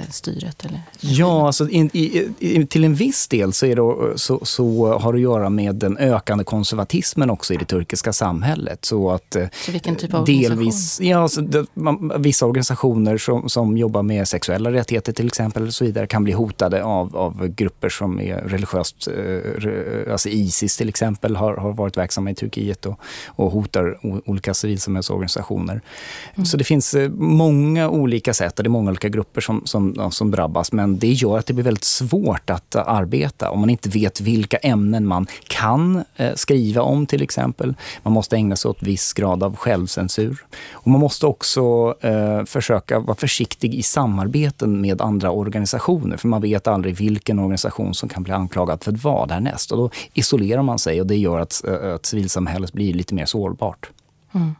styret? 0.10 0.66
Eller? 0.66 0.82
Ja, 1.00 1.46
alltså 1.46 1.70
in, 1.70 1.90
i, 1.94 2.28
i, 2.40 2.66
till 2.66 2.84
en 2.84 2.96
viss 2.96 3.28
del 3.28 3.54
så, 3.54 3.66
det, 3.66 4.20
så, 4.20 4.40
så, 4.46 4.98
har 5.00 5.14
det 5.14 5.18
att 5.18 5.22
göra 5.22 5.50
med 5.50 5.76
den 5.76 5.98
ökande 5.98 6.44
konservatismen 6.44 7.30
också 7.30 7.54
i 7.54 7.58
det 7.58 7.66
turkiska 7.66 8.14
samhället. 8.14 8.86
Så, 8.86 9.12
att, 9.12 9.36
eh, 9.36 9.48
så 9.66 9.72
vilken 9.72 9.96
typ 9.96 10.14
av 10.14 10.26
delvis, 10.26 11.02
ja, 11.02 11.18
alltså, 11.18 11.42
det, 11.42 11.66
man, 11.74 12.12
Vissa 12.18 12.46
organisationer 12.46 13.18
som, 13.18 13.50
som 13.50 13.78
jobbar 13.78 14.04
med 14.04 14.28
sexuella 14.28 14.72
rättigheter 14.72 15.14
till 15.14 15.28
exempel 15.28 15.68
och 15.68 15.74
så 15.74 15.86
vidare 15.86 16.08
kan 16.08 16.24
bli 16.24 16.34
hotade 16.34 16.84
av, 16.84 17.16
av 17.16 17.48
grupper 17.48 17.90
som 17.90 18.20
är 18.20 18.36
religiöst, 18.36 19.08
eh, 19.08 20.12
alltså 20.12 20.30
Isis 20.30 20.78
till 20.78 20.90
exempel 20.90 21.36
har, 21.36 21.56
har 21.56 21.74
varit 21.74 21.98
verksamma 21.98 22.32
i 22.32 22.36
Turkiet 22.36 22.86
och, 22.86 23.00
och 23.28 23.52
hotar 23.52 24.00
olika 24.30 24.54
civilsamhällsorganisationer. 24.54 25.82
Mm. 26.36 26.46
Så 26.46 26.58
det 26.58 26.64
finns 26.64 26.96
många 27.14 27.90
olika 27.90 28.34
sätt 28.34 28.60
och 28.60 28.64
det 28.64 28.68
är 28.68 28.72
många 28.72 28.90
olika 28.90 29.10
grupper 29.10 29.42
som 29.42 29.59
som, 29.66 30.12
som, 30.12 30.32
drabbas. 30.32 30.72
Men 30.72 31.00
det 31.00 31.12
gör 31.12 31.38
att 31.38 31.46
det 31.46 31.54
blir 31.54 31.64
väldigt 31.64 31.84
svårt 31.84 32.50
att 32.50 32.76
eh, 32.76 32.88
arbeta 32.88 33.50
om 33.52 33.60
man 33.60 33.70
inte 33.70 33.90
vet 33.90 34.22
vilka 34.22 34.58
ämnen 34.58 35.08
man 35.08 35.28
kan 35.48 36.04
eh, 36.16 36.34
skriva 36.36 36.82
om 36.82 37.06
till 37.06 37.22
exempel. 37.22 37.76
Man 38.04 38.14
måste 38.14 38.36
ägna 38.36 38.56
sig 38.56 38.70
åt 38.70 38.84
viss 38.84 39.14
grad 39.14 39.44
av 39.44 39.56
självcensur. 39.56 40.46
Och 40.72 40.88
man 40.88 41.00
måste 41.00 41.26
också 41.26 41.96
eh, 42.02 42.46
försöka 42.46 43.00
vara 43.00 43.18
försiktig 43.18 43.76
i 43.76 43.84
samarbeten 43.84 44.82
med 44.82 45.02
andra 45.02 45.32
organisationer. 45.32 46.18
För 46.18 46.28
man 46.28 46.42
vet 46.42 46.68
aldrig 46.68 46.96
vilken 46.96 47.40
organisation 47.40 47.94
som 47.94 48.10
kan 48.10 48.24
bli 48.24 48.34
anklagad 48.34 48.84
för 48.84 48.92
vad 48.92 49.32
härnäst. 49.32 49.72
Och 49.72 49.78
då 49.78 49.90
isolerar 50.14 50.62
man 50.62 50.80
sig 50.80 51.02
och 51.02 51.08
det 51.08 51.18
gör 51.18 51.40
att, 51.40 51.64
eh, 51.68 51.94
att 51.96 52.06
civilsamhället 52.06 52.74
blir 52.74 52.94
lite 52.94 53.16
mer 53.16 53.26
sårbart. 53.26 53.90
Mm. 54.34 54.56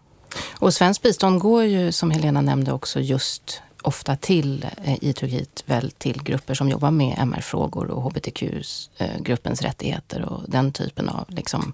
Och 0.60 0.74
svenskt 0.74 1.04
bistånd 1.04 1.40
går 1.40 1.64
ju, 1.64 1.92
som 1.92 2.12
Helena 2.12 2.42
nämnde, 2.42 2.72
också 2.72 3.00
just 3.00 3.62
ofta 3.82 4.16
till 4.16 4.66
eh, 4.84 5.04
i 5.04 5.14
Turkiet 5.14 5.64
väl 5.66 5.92
till 5.92 6.24
grupper 6.24 6.54
som 6.54 6.70
jobbar 6.70 6.92
med 6.92 7.16
MR-frågor 7.20 7.92
och 7.92 8.04
hbtq-gruppens 8.04 9.62
rättigheter 9.62 10.22
och 10.22 10.42
den 10.48 10.72
typen 10.72 11.10
av 11.10 11.26
liksom, 11.28 11.74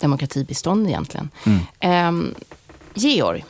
demokratibistånd 0.00 0.88
egentligen. 0.88 1.30
Mm. 1.46 1.60
Eh, 1.80 2.36
Georg, 2.94 3.44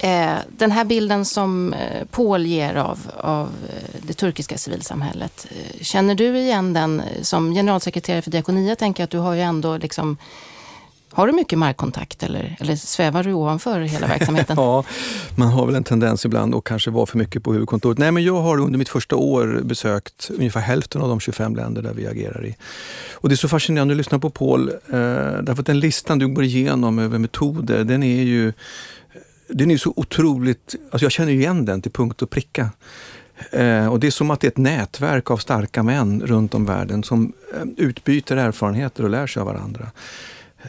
eh, 0.00 0.34
den 0.48 0.70
här 0.70 0.84
bilden 0.84 1.24
som 1.24 1.72
eh, 1.72 2.04
Paul 2.10 2.46
ger 2.46 2.74
av, 2.74 2.98
av 3.16 3.46
eh, 3.46 4.00
det 4.02 4.12
turkiska 4.12 4.58
civilsamhället. 4.58 5.46
Känner 5.80 6.14
du 6.14 6.38
igen 6.38 6.72
den 6.72 7.02
som 7.22 7.54
generalsekreterare 7.54 8.22
för 8.22 8.30
Diakonia? 8.30 8.76
Tänker 8.76 9.02
jag 9.02 9.04
att 9.04 9.10
du 9.10 9.18
har 9.18 9.34
ju 9.34 9.40
ändå 9.40 9.76
liksom 9.76 10.16
har 11.12 11.26
du 11.26 11.32
mycket 11.32 11.58
markkontakt 11.58 12.22
eller, 12.22 12.56
eller 12.60 12.76
svävar 12.76 13.24
du 13.24 13.32
ovanför 13.32 13.80
hela 13.80 14.06
verksamheten? 14.06 14.56
ja, 14.58 14.84
man 15.36 15.48
har 15.48 15.66
väl 15.66 15.74
en 15.74 15.84
tendens 15.84 16.24
ibland 16.24 16.54
att 16.54 16.64
kanske 16.64 16.90
vara 16.90 17.06
för 17.06 17.18
mycket 17.18 17.42
på 17.42 17.52
huvudkontoret. 17.52 17.98
Nej, 17.98 18.12
men 18.12 18.24
jag 18.24 18.40
har 18.40 18.60
under 18.60 18.78
mitt 18.78 18.88
första 18.88 19.16
år 19.16 19.60
besökt 19.64 20.30
ungefär 20.38 20.60
hälften 20.60 21.02
av 21.02 21.08
de 21.08 21.20
25 21.20 21.56
länder 21.56 21.82
där 21.82 21.92
vi 21.92 22.06
agerar 22.06 22.46
i. 22.46 22.56
Och 23.12 23.28
det 23.28 23.34
är 23.34 23.36
så 23.36 23.48
fascinerande 23.48 23.92
att 23.92 23.98
lyssna 23.98 24.18
på 24.18 24.30
Paul, 24.30 24.68
eh, 24.68 24.74
därför 25.42 25.60
att 25.60 25.66
den 25.66 25.80
listan 25.80 26.18
du 26.18 26.28
går 26.28 26.44
igenom 26.44 26.98
över 26.98 27.18
metoder, 27.18 27.84
den 27.84 28.02
är 28.02 28.22
ju 28.22 28.52
den 29.52 29.70
är 29.70 29.76
så 29.76 29.92
otroligt, 29.96 30.74
alltså 30.90 31.04
jag 31.04 31.12
känner 31.12 31.32
igen 31.32 31.64
den 31.64 31.82
till 31.82 31.92
punkt 31.92 32.22
och 32.22 32.30
pricka. 32.30 32.70
Eh, 33.52 33.86
och 33.86 34.00
det 34.00 34.06
är 34.06 34.10
som 34.10 34.30
att 34.30 34.40
det 34.40 34.46
är 34.46 34.50
ett 34.50 34.56
nätverk 34.56 35.30
av 35.30 35.36
starka 35.36 35.82
män 35.82 36.22
runt 36.26 36.54
om 36.54 36.66
världen 36.66 37.02
som 37.02 37.32
eh, 37.54 37.62
utbyter 37.76 38.36
erfarenheter 38.36 39.04
och 39.04 39.10
lär 39.10 39.26
sig 39.26 39.40
av 39.40 39.46
varandra. 39.46 39.90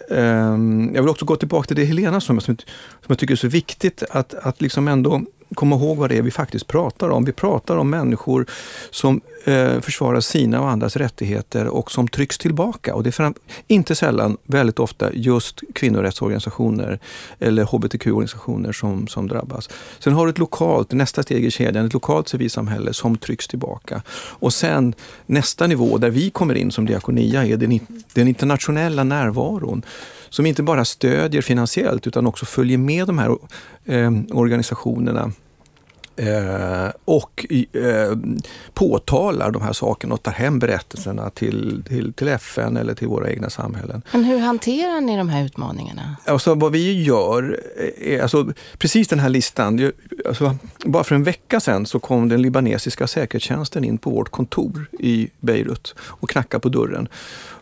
Ehm, 0.09 0.91
jag 0.95 1.01
vill 1.01 1.09
också 1.09 1.25
gå 1.25 1.35
tillbaka 1.35 1.67
till 1.67 1.75
det 1.75 1.85
Helena 1.85 2.21
sa, 2.21 2.27
som, 2.27 2.41
som 2.41 2.55
jag 3.07 3.17
tycker 3.17 3.33
är 3.33 3.35
så 3.35 3.47
viktigt 3.47 4.03
att, 4.09 4.33
att 4.33 4.61
liksom 4.61 4.87
ändå 4.87 5.21
komma 5.55 5.75
ihåg 5.75 5.97
vad 5.97 6.09
det 6.09 6.17
är 6.17 6.21
vi 6.21 6.31
faktiskt 6.31 6.67
pratar 6.67 7.09
om. 7.09 7.25
Vi 7.25 7.31
pratar 7.31 7.77
om 7.77 7.89
människor 7.89 8.45
som 8.91 9.21
eh, 9.45 9.79
försvarar 9.79 10.19
sina 10.19 10.61
och 10.61 10.69
andras 10.69 10.95
rättigheter 10.95 11.67
och 11.67 11.91
som 11.91 12.07
trycks 12.07 12.37
tillbaka. 12.37 12.95
Och 12.95 13.03
det 13.03 13.09
är 13.09 13.11
fram, 13.11 13.33
inte 13.67 13.95
sällan, 13.95 14.37
väldigt 14.43 14.79
ofta, 14.79 15.13
just 15.13 15.61
kvinnorättsorganisationer 15.73 16.99
eller 17.39 17.63
hbtq-organisationer 17.63 18.71
som, 18.71 19.07
som 19.07 19.27
drabbas. 19.27 19.69
Sen 19.99 20.13
har 20.13 20.25
du 20.25 20.29
ett 20.29 20.39
lokalt, 20.39 20.91
nästa 20.91 21.23
steg 21.23 21.45
i 21.45 21.51
kedjan, 21.51 21.85
ett 21.85 21.93
lokalt 21.93 22.29
civilsamhälle 22.29 22.93
som 22.93 23.17
trycks 23.17 23.47
tillbaka. 23.47 24.01
Och 24.15 24.53
sen 24.53 24.93
nästa 25.25 25.67
nivå 25.67 25.97
där 25.97 26.09
vi 26.09 26.29
kommer 26.29 26.55
in 26.55 26.71
som 26.71 26.85
Diakonia 26.85 27.45
är 27.45 27.57
den, 27.57 27.79
den 28.13 28.27
internationella 28.27 29.03
närvaron 29.03 29.83
som 30.29 30.45
inte 30.45 30.63
bara 30.63 30.85
stödjer 30.85 31.41
finansiellt 31.41 32.07
utan 32.07 32.27
också 32.27 32.45
följer 32.45 32.77
med 32.77 33.07
de 33.07 33.17
här 33.17 33.37
eh, 33.85 34.11
organisationerna 34.31 35.31
och 37.05 37.45
eh, 37.73 38.17
påtalar 38.73 39.51
de 39.51 39.61
här 39.61 39.73
sakerna 39.73 40.13
och 40.13 40.23
tar 40.23 40.31
hem 40.31 40.59
berättelserna 40.59 41.29
till, 41.29 41.83
till, 41.87 42.13
till, 42.13 42.27
FN 42.27 42.77
eller 42.77 42.93
till 42.93 43.07
våra 43.07 43.29
egna 43.29 43.49
samhällen. 43.49 44.01
Men 44.11 44.23
hur 44.23 44.39
hanterar 44.39 45.01
ni 45.01 45.17
de 45.17 45.29
här 45.29 45.45
utmaningarna? 45.45 46.15
Alltså, 46.25 46.55
vad 46.55 46.71
vi 46.71 47.03
gör, 47.03 47.59
är, 47.97 48.21
alltså, 48.21 48.53
precis 48.77 49.07
den 49.07 49.19
här 49.19 49.29
listan, 49.29 49.91
alltså, 50.27 50.55
bara 50.85 51.03
för 51.03 51.15
en 51.15 51.23
vecka 51.23 51.59
sedan 51.59 51.85
så 51.85 51.99
kom 51.99 52.29
den 52.29 52.41
libanesiska 52.41 53.07
säkerhetstjänsten 53.07 53.83
in 53.83 53.97
på 53.97 54.09
vårt 54.09 54.29
kontor 54.29 54.89
i 54.99 55.29
Beirut 55.39 55.95
och 55.99 56.29
knackade 56.29 56.61
på 56.61 56.69
dörren. 56.69 57.07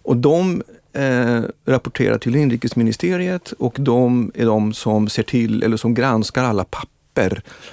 Och 0.02 0.18
de 0.18 0.64
eh, 0.94 1.42
rapporterar 1.66 2.18
till 2.18 2.36
inrikesministeriet 2.36 3.52
och 3.52 3.76
de 3.80 4.32
är 4.36 4.46
de 4.46 4.74
som 4.74 5.10
ser 5.10 5.24
till, 5.24 5.64
eller 5.64 5.78
som 5.78 5.94
granskar 5.94 6.44
alla 6.44 6.64
papper 6.64 6.99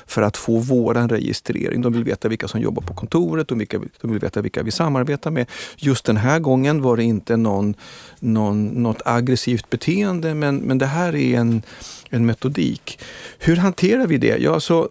för 0.07 0.23
att 0.23 0.37
få 0.37 0.59
våran 0.59 1.09
registrering. 1.09 1.83
De 1.83 1.93
vill 1.93 2.05
veta 2.05 2.29
vilka 2.29 2.49
som 2.49 2.61
jobbar 2.61 2.83
på 2.83 2.95
kontoret 2.95 3.51
och 3.51 3.61
vilka, 3.61 3.81
de 4.01 4.11
vill 4.11 4.21
veta 4.21 4.41
vilka 4.41 4.63
vi 4.63 4.71
samarbetar 4.71 5.31
med. 5.31 5.47
Just 5.77 6.05
den 6.05 6.17
här 6.17 6.39
gången 6.39 6.83
var 6.83 6.97
det 6.97 7.05
inte 7.05 7.37
någon, 7.37 7.75
någon, 8.21 8.67
något 8.67 9.03
aggressivt 9.05 9.71
beteende 9.71 10.35
men, 10.35 10.57
men 10.57 10.79
det 10.79 10.87
här 10.87 11.15
är 11.15 11.39
en, 11.39 11.63
en 12.11 12.27
metodik. 12.27 12.99
Hur 13.39 13.57
hanterar 13.57 14.07
vi 14.07 14.19
det? 14.19 14.39
Ja, 14.39 14.61
så 14.61 14.89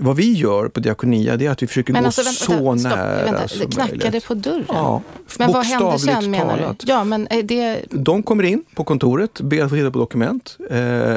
vad 0.00 0.16
vi 0.16 0.32
gör 0.32 0.68
på 0.68 0.80
Diakonia 0.80 1.36
det 1.36 1.46
är 1.46 1.50
att 1.50 1.62
vi 1.62 1.66
försöker 1.66 1.92
men 1.92 2.02
gå 2.02 2.06
alltså, 2.06 2.22
vänta, 2.22 2.44
så 2.44 2.52
vänta, 2.52 2.88
nära 2.88 3.24
vänta, 3.24 3.48
som 3.48 3.70
Knackade 3.70 4.04
möjligt. 4.04 4.26
på 4.26 4.34
dörren? 4.34 4.64
Ja, 4.68 5.02
men 5.38 5.52
vad 5.52 5.66
hände 5.66 5.98
sen 5.98 6.30
menar 6.30 6.58
talat. 6.58 6.78
du? 6.78 6.92
Ja, 6.92 7.04
men 7.04 7.28
det... 7.44 7.82
De 7.90 8.22
kommer 8.22 8.44
in 8.44 8.64
på 8.74 8.84
kontoret, 8.84 9.40
ber 9.40 9.62
att 9.62 9.70
få 9.70 9.76
titta 9.76 9.90
på 9.90 9.98
dokument. 9.98 10.56
Eh, 10.70 11.16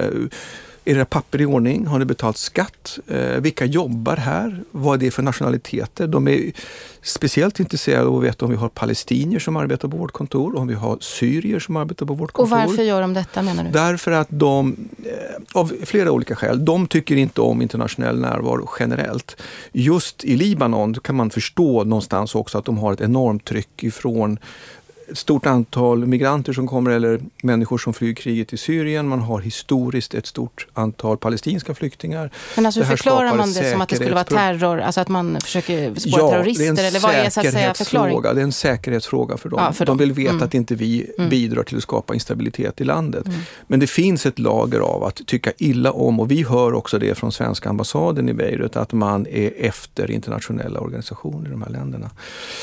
era 0.86 1.06
papper 1.06 1.42
i 1.42 1.46
ordning? 1.46 1.88
Har 1.88 2.00
ni 2.00 2.06
betalt 2.06 2.38
skatt? 2.38 3.00
Eh, 3.08 3.18
vilka 3.20 3.66
jobbar 3.66 4.16
här? 4.16 4.64
Vad 4.72 4.96
är 4.96 5.06
det 5.06 5.12
för 5.12 5.24
nationaliteter? 5.24 6.08
De 6.08 6.28
är 6.28 6.52
speciellt 7.02 7.60
intresserade 7.60 8.08
av 8.08 8.18
att 8.18 8.24
veta 8.24 8.46
om 8.46 8.52
vi 8.52 8.58
har 8.58 8.70
palestinier 8.70 9.40
som 9.40 9.56
arbetar 9.56 9.88
på 9.88 9.98
vårt 9.98 10.12
kontor, 10.12 10.58
om 10.58 10.68
vi 10.68 10.74
har 10.74 10.98
syrier 11.02 11.60
som 11.60 11.76
arbetar 11.76 12.06
på 12.06 12.14
vårt 12.14 12.32
kontor. 12.32 12.58
Och 12.58 12.68
varför 12.68 12.84
gör 12.84 13.02
de 13.02 13.14
detta 13.14 13.42
menar 13.42 13.64
du? 13.64 13.70
Därför 13.70 14.12
att 14.12 14.28
de, 14.30 14.76
eh, 15.04 15.60
av 15.62 15.74
flera 15.84 16.12
olika 16.12 16.36
skäl, 16.36 16.66
de 16.66 16.88
tycker 16.88 17.16
inte 17.16 17.42
om 17.42 17.62
internationell 17.62 18.20
närvaro 18.20 18.70
generellt. 18.80 19.42
Just 19.72 20.24
i 20.24 20.36
Libanon 20.36 20.94
kan 20.94 21.16
man 21.16 21.30
förstå 21.30 21.84
någonstans 21.84 22.36
också 22.36 22.58
att 22.58 22.66
de 22.66 22.78
har 22.78 22.94
ett 22.94 23.02
enormt 23.02 23.46
tryck 23.46 23.84
ifrån 23.84 24.40
ett 25.12 25.18
stort 25.18 25.46
antal 25.46 26.06
migranter 26.06 26.54
som 26.54 26.68
kommer 26.68 26.92
eller 26.92 27.20
människor 27.44 27.78
som 27.78 27.94
flyr 27.94 28.14
kriget 28.14 28.54
i 28.54 28.58
Syrien. 28.58 29.08
Man 29.08 29.20
har 29.20 29.40
historiskt 29.40 30.14
ett 30.14 30.28
stort 30.28 30.68
antal 30.74 31.18
palestinska 31.18 31.76
flyktingar. 31.76 32.32
Men 32.56 32.66
alltså, 32.66 32.84
förklarar 32.84 33.36
man 33.36 33.54
det 33.54 33.72
som 33.72 33.82
att 33.82 33.90
det 33.90 33.96
skulle 33.96 34.14
vara 34.14 34.24
terror, 34.24 34.80
alltså 34.80 35.02
att 35.02 35.08
man 35.08 35.42
försöker 35.42 35.96
spåra 35.96 36.22
ja, 36.22 36.30
terrorister? 36.32 36.84
Eller 36.84 37.00
vad 37.00 37.12
är 37.12 37.30
så 37.30 37.40
att 37.40 37.52
säga 37.52 37.74
förklaring? 37.74 38.22
Det 38.22 38.30
är 38.30 38.36
en 38.36 38.52
säkerhetsfråga 38.52 39.38
för 39.38 39.50
dem. 39.50 39.60
Ja, 39.64 39.74
för 39.74 39.86
de 39.86 39.98
vill 39.98 40.12
veta 40.12 40.32
mm. 40.32 40.44
att 40.44 40.54
inte 40.54 40.76
vi 40.76 41.12
mm. 41.18 41.30
bidrar 41.30 41.64
till 41.64 41.78
att 41.78 41.84
skapa 41.84 42.14
instabilitet 42.14 42.82
i 42.82 42.84
landet. 42.84 43.28
Mm. 43.28 43.40
Men 43.68 43.80
det 43.80 43.88
finns 43.88 44.26
ett 44.26 44.40
lager 44.40 44.80
av 44.80 45.04
att 45.04 45.28
tycka 45.28 45.52
illa 45.58 45.92
om 45.92 46.20
och 46.20 46.32
vi 46.32 46.44
hör 46.44 46.74
också 46.74 47.00
det 47.00 47.16
från 47.16 47.32
svenska 47.32 47.70
ambassaden 47.70 48.30
i 48.30 48.34
Beirut 48.34 48.76
att 48.76 48.94
man 48.94 49.28
är 49.28 49.52
efter 49.58 50.12
internationella 50.12 50.80
organisationer 50.80 51.48
i 51.48 51.52
de 51.52 51.62
här 51.62 51.70
länderna. 51.70 52.10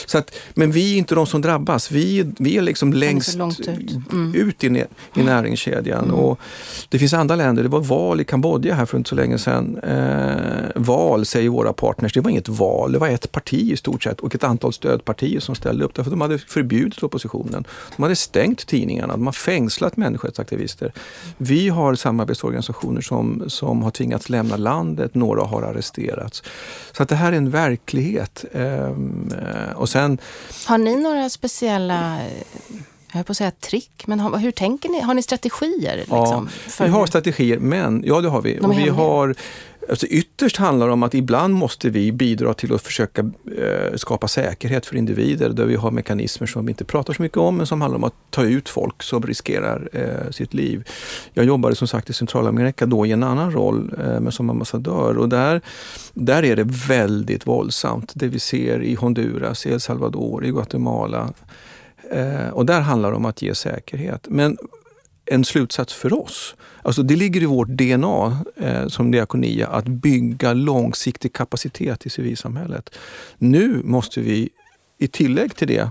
Så 0.07 0.19
att, 0.19 0.35
men 0.55 0.73
vi 0.73 0.95
är 0.95 0.99
inte 0.99 1.15
de 1.15 1.27
som 1.27 1.41
drabbas. 1.41 1.91
Vi, 1.91 2.33
vi 2.39 2.57
är 2.57 2.63
liksom 2.63 2.93
längst 2.93 3.37
ut, 3.37 4.13
mm. 4.13 4.35
ut, 4.35 4.65
i, 4.65 4.85
i 5.15 5.23
näringskedjan. 5.23 6.05
Mm. 6.05 6.15
Och 6.15 6.41
det 6.89 6.99
finns 6.99 7.15
andra 7.15 7.37
länder, 7.37 7.63
det 7.63 7.69
var 7.69 7.81
val 7.81 8.21
i 8.21 8.25
Kambodja 8.25 8.75
här 8.75 8.87
för 8.87 8.99
inte 8.99 9.11
så 9.11 9.15
länge 9.15 9.39
sedan. 9.39 9.79
Eh, 9.79 10.71
val, 10.75 11.27
säger 11.27 11.49
våra 11.49 11.73
partners, 11.73 12.13
det 12.13 12.21
var 12.21 12.31
inget 12.31 12.49
val, 12.49 12.93
det 12.93 12.99
var 12.99 13.09
ett 13.09 13.33
parti 13.33 13.73
i 13.73 13.77
stort 13.77 14.03
sett 14.03 14.21
och 14.21 14.35
ett 14.35 14.45
antal 14.45 14.73
stödpartier 14.73 15.41
som 15.41 15.55
ställde 15.55 15.85
upp 15.85 15.95
därför 15.95 16.11
de 16.11 16.21
hade 16.21 16.39
förbjudit 16.39 17.03
oppositionen. 17.03 17.65
De 17.97 18.03
hade 18.03 18.17
stängt 18.17 18.67
tidningarna, 18.67 19.13
de 19.13 19.27
har 19.27 19.33
fängslat 19.33 19.97
människorättsaktivister. 19.97 20.93
Vi 21.37 21.69
har 21.69 21.95
samarbetsorganisationer 21.95 23.01
som, 23.01 23.45
som 23.47 23.83
har 23.83 23.91
tvingats 23.91 24.29
lämna 24.29 24.57
landet, 24.57 25.15
några 25.15 25.45
har 25.45 25.63
arresterats. 25.63 26.43
Så 26.93 27.03
att 27.03 27.09
det 27.09 27.17
här 27.17 27.33
är 27.33 27.37
en 27.37 27.51
verklighet. 27.51 28.45
Ehm, 28.53 29.33
eh, 29.33 29.77
och 29.77 29.89
sen, 29.89 30.19
har 30.67 30.79
ni 30.79 30.97
några 30.97 31.31
speciella 31.31 32.19
jag 33.09 33.15
höll 33.15 33.25
på 33.25 33.31
att 33.31 33.37
säga 33.37 33.51
trick, 33.51 34.07
men 34.07 34.21
hur 34.21 34.51
tänker 34.51 34.89
ni? 34.89 35.01
Har 35.01 35.15
ni 35.15 35.23
strategier? 35.23 35.97
Liksom, 35.97 36.49
ja, 36.79 36.85
vi 36.85 36.89
har 36.89 37.07
strategier, 37.07 37.59
men 37.59 38.03
ja 38.07 38.21
det 38.21 38.29
har 38.29 38.43
vi. 38.43 38.59
Och 38.61 38.79
vi 38.79 38.89
har, 38.89 39.35
alltså 39.91 40.07
ytterst 40.07 40.57
handlar 40.57 40.87
det 40.87 40.93
om 40.93 41.03
att 41.03 41.15
ibland 41.15 41.55
måste 41.55 41.91
vi 41.91 42.13
bidra 42.13 42.55
till 42.55 42.75
att 42.75 42.83
försöka 42.83 43.31
eh, 43.59 43.97
skapa 43.97 44.29
säkerhet 44.29 44.87
för 44.87 44.97
individer 44.97 45.49
där 45.49 45.65
vi 45.65 45.77
har 45.77 45.91
mekanismer 45.91 46.47
som 46.47 46.67
vi 46.67 46.71
inte 46.71 46.85
pratar 46.85 47.13
så 47.13 47.23
mycket 47.23 47.39
om, 47.39 47.57
men 47.57 47.67
som 47.67 47.81
handlar 47.81 47.99
om 47.99 48.05
att 48.05 48.15
ta 48.31 48.45
ut 48.45 48.69
folk 48.69 49.03
som 49.03 49.23
riskerar 49.23 49.89
eh, 49.93 50.31
sitt 50.31 50.55
liv. 50.55 50.89
Jag 51.33 51.45
jobbade 51.45 51.75
som 51.75 51.89
sagt 51.89 52.11
i 52.11 52.13
Centralamerika 52.13 52.87
då 52.87 53.07
i 53.07 53.13
en 53.13 53.23
annan 53.23 53.53
roll, 53.53 53.95
eh, 53.99 54.21
men 54.21 54.33
som 54.33 54.51
ambassadör. 54.51 55.19
Och 55.19 55.29
där, 55.29 55.61
där 56.15 56.45
är 56.45 56.57
det 56.57 56.67
väldigt 56.89 57.47
våldsamt, 57.47 58.13
det 58.15 58.29
vi 58.29 58.39
ser 58.39 58.83
i 58.83 58.95
Honduras, 58.95 59.67
i 59.67 59.71
El 59.71 59.81
Salvador, 59.81 60.45
i 60.45 60.51
Guatemala. 60.51 61.33
Eh, 62.11 62.49
och 62.49 62.67
där 62.67 62.81
handlar 62.81 63.11
det 63.11 63.17
om 63.17 63.25
att 63.25 63.43
ge 63.43 63.55
säkerhet. 63.55 64.27
Men 64.29 64.59
en 65.27 65.45
slutsats 65.45 65.95
för 65.95 66.13
oss, 66.13 66.55
alltså 66.83 67.03
det 67.03 67.17
ligger 67.17 67.43
i 67.43 67.47
vårt 67.47 67.69
DNA 67.69 68.39
eh, 68.57 68.89
som 68.89 69.11
Diakonia 69.11 69.67
att 69.67 69.89
bygga 69.89 70.53
långsiktig 70.53 71.33
kapacitet 71.33 72.07
i 72.07 72.11
civilsamhället. 72.11 72.91
Nu 73.39 73.81
måste 73.85 74.21
vi 74.21 74.49
i 74.99 75.09
tillägg 75.09 75.57
till 75.57 75.69
det 75.69 75.91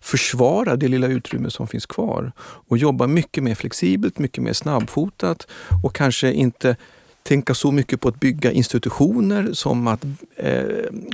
försvara 0.00 0.76
det 0.76 0.88
lilla 0.88 1.06
utrymme 1.06 1.50
som 1.50 1.68
finns 1.68 1.86
kvar 1.86 2.32
och 2.38 2.78
jobba 2.78 3.06
mycket 3.06 3.42
mer 3.42 3.54
flexibelt, 3.54 4.18
mycket 4.18 4.44
mer 4.44 4.52
snabbfotat 4.52 5.46
och 5.82 5.94
kanske 5.94 6.32
inte 6.32 6.76
tänka 7.22 7.54
så 7.54 7.72
mycket 7.72 8.00
på 8.00 8.08
att 8.08 8.20
bygga 8.20 8.52
institutioner 8.52 9.52
som 9.52 9.86
att 9.86 10.04
eh, 10.36 10.64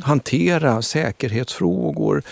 hantera 0.02 0.82
säkerhetsfrågor, 0.82 2.22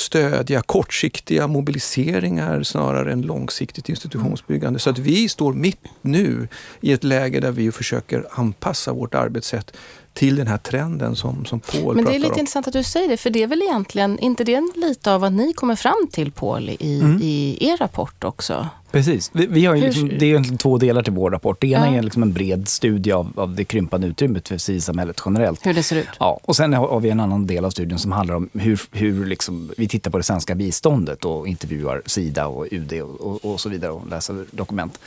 stödja 0.00 0.62
kortsiktiga 0.62 1.46
mobiliseringar 1.46 2.62
snarare 2.62 3.12
än 3.12 3.22
långsiktigt 3.22 3.88
institutionsbyggande. 3.88 4.78
Så 4.78 4.90
att 4.90 4.98
vi 4.98 5.28
står 5.28 5.52
mitt 5.52 5.80
nu 6.02 6.48
i 6.80 6.92
ett 6.92 7.04
läge 7.04 7.40
där 7.40 7.52
vi 7.52 7.72
försöker 7.72 8.26
anpassa 8.30 8.92
vårt 8.92 9.14
arbetssätt 9.14 9.76
till 10.12 10.36
den 10.36 10.46
här 10.46 10.58
trenden 10.58 11.16
som, 11.16 11.44
som 11.44 11.60
Paul 11.60 11.72
pratar 11.72 11.88
om. 11.88 11.96
Men 11.96 12.04
det 12.04 12.14
är 12.14 12.18
lite 12.18 12.40
intressant 12.40 12.66
att 12.66 12.72
du 12.72 12.82
säger 12.82 13.08
det, 13.08 13.16
för 13.16 13.30
det 13.30 13.42
är 13.42 13.46
väl 13.46 13.62
egentligen, 13.62 14.18
inte 14.18 14.44
det 14.44 14.62
lite 14.76 15.12
av 15.12 15.20
vad 15.20 15.32
ni 15.32 15.52
kommer 15.52 15.76
fram 15.76 16.08
till 16.12 16.32
Paul 16.32 16.70
i, 16.78 17.00
mm. 17.00 17.18
i 17.22 17.58
er 17.60 17.76
rapport 17.76 18.24
också? 18.24 18.68
Precis. 18.90 19.30
Vi, 19.32 19.46
vi 19.46 19.66
har 19.66 19.74
ju 19.74 19.82
liksom, 19.82 20.08
det 20.08 20.24
är 20.24 20.28
egentligen 20.28 20.58
två 20.58 20.78
delar 20.78 21.02
till 21.02 21.12
vår 21.12 21.30
rapport. 21.30 21.60
Det 21.60 21.66
ena 21.66 21.86
ja. 21.86 21.98
är 21.98 22.02
liksom 22.02 22.22
en 22.22 22.32
bred 22.32 22.68
studie 22.68 23.12
av, 23.12 23.32
av 23.36 23.54
det 23.54 23.64
krympande 23.64 24.06
utrymmet 24.06 24.48
för 24.48 24.58
civilsamhället 24.58 25.22
generellt. 25.26 25.66
Hur 25.66 25.74
det 25.74 25.82
ser 25.82 25.96
ut. 25.96 26.08
Ja, 26.18 26.40
och 26.42 26.56
sen 26.56 26.72
har 26.72 27.00
vi 27.00 27.10
en 27.10 27.20
annan 27.20 27.46
del 27.46 27.64
av 27.64 27.70
studien 27.70 27.98
som 27.98 28.12
handlar 28.12 28.34
om 28.34 28.48
hur, 28.52 28.80
hur 28.92 29.26
liksom, 29.26 29.72
vi 29.76 29.88
tittar 29.90 30.10
på 30.10 30.16
det 30.16 30.24
svenska 30.24 30.54
biståndet 30.54 31.24
och 31.24 31.48
intervjuar 31.48 32.02
Sida 32.06 32.46
och 32.46 32.66
UD 32.70 32.92
och, 32.92 33.20
och, 33.20 33.44
och 33.44 33.60
så 33.60 33.68
vidare 33.68 33.92
och 33.92 34.08
läser 34.08 34.44
dokument. 34.50 35.00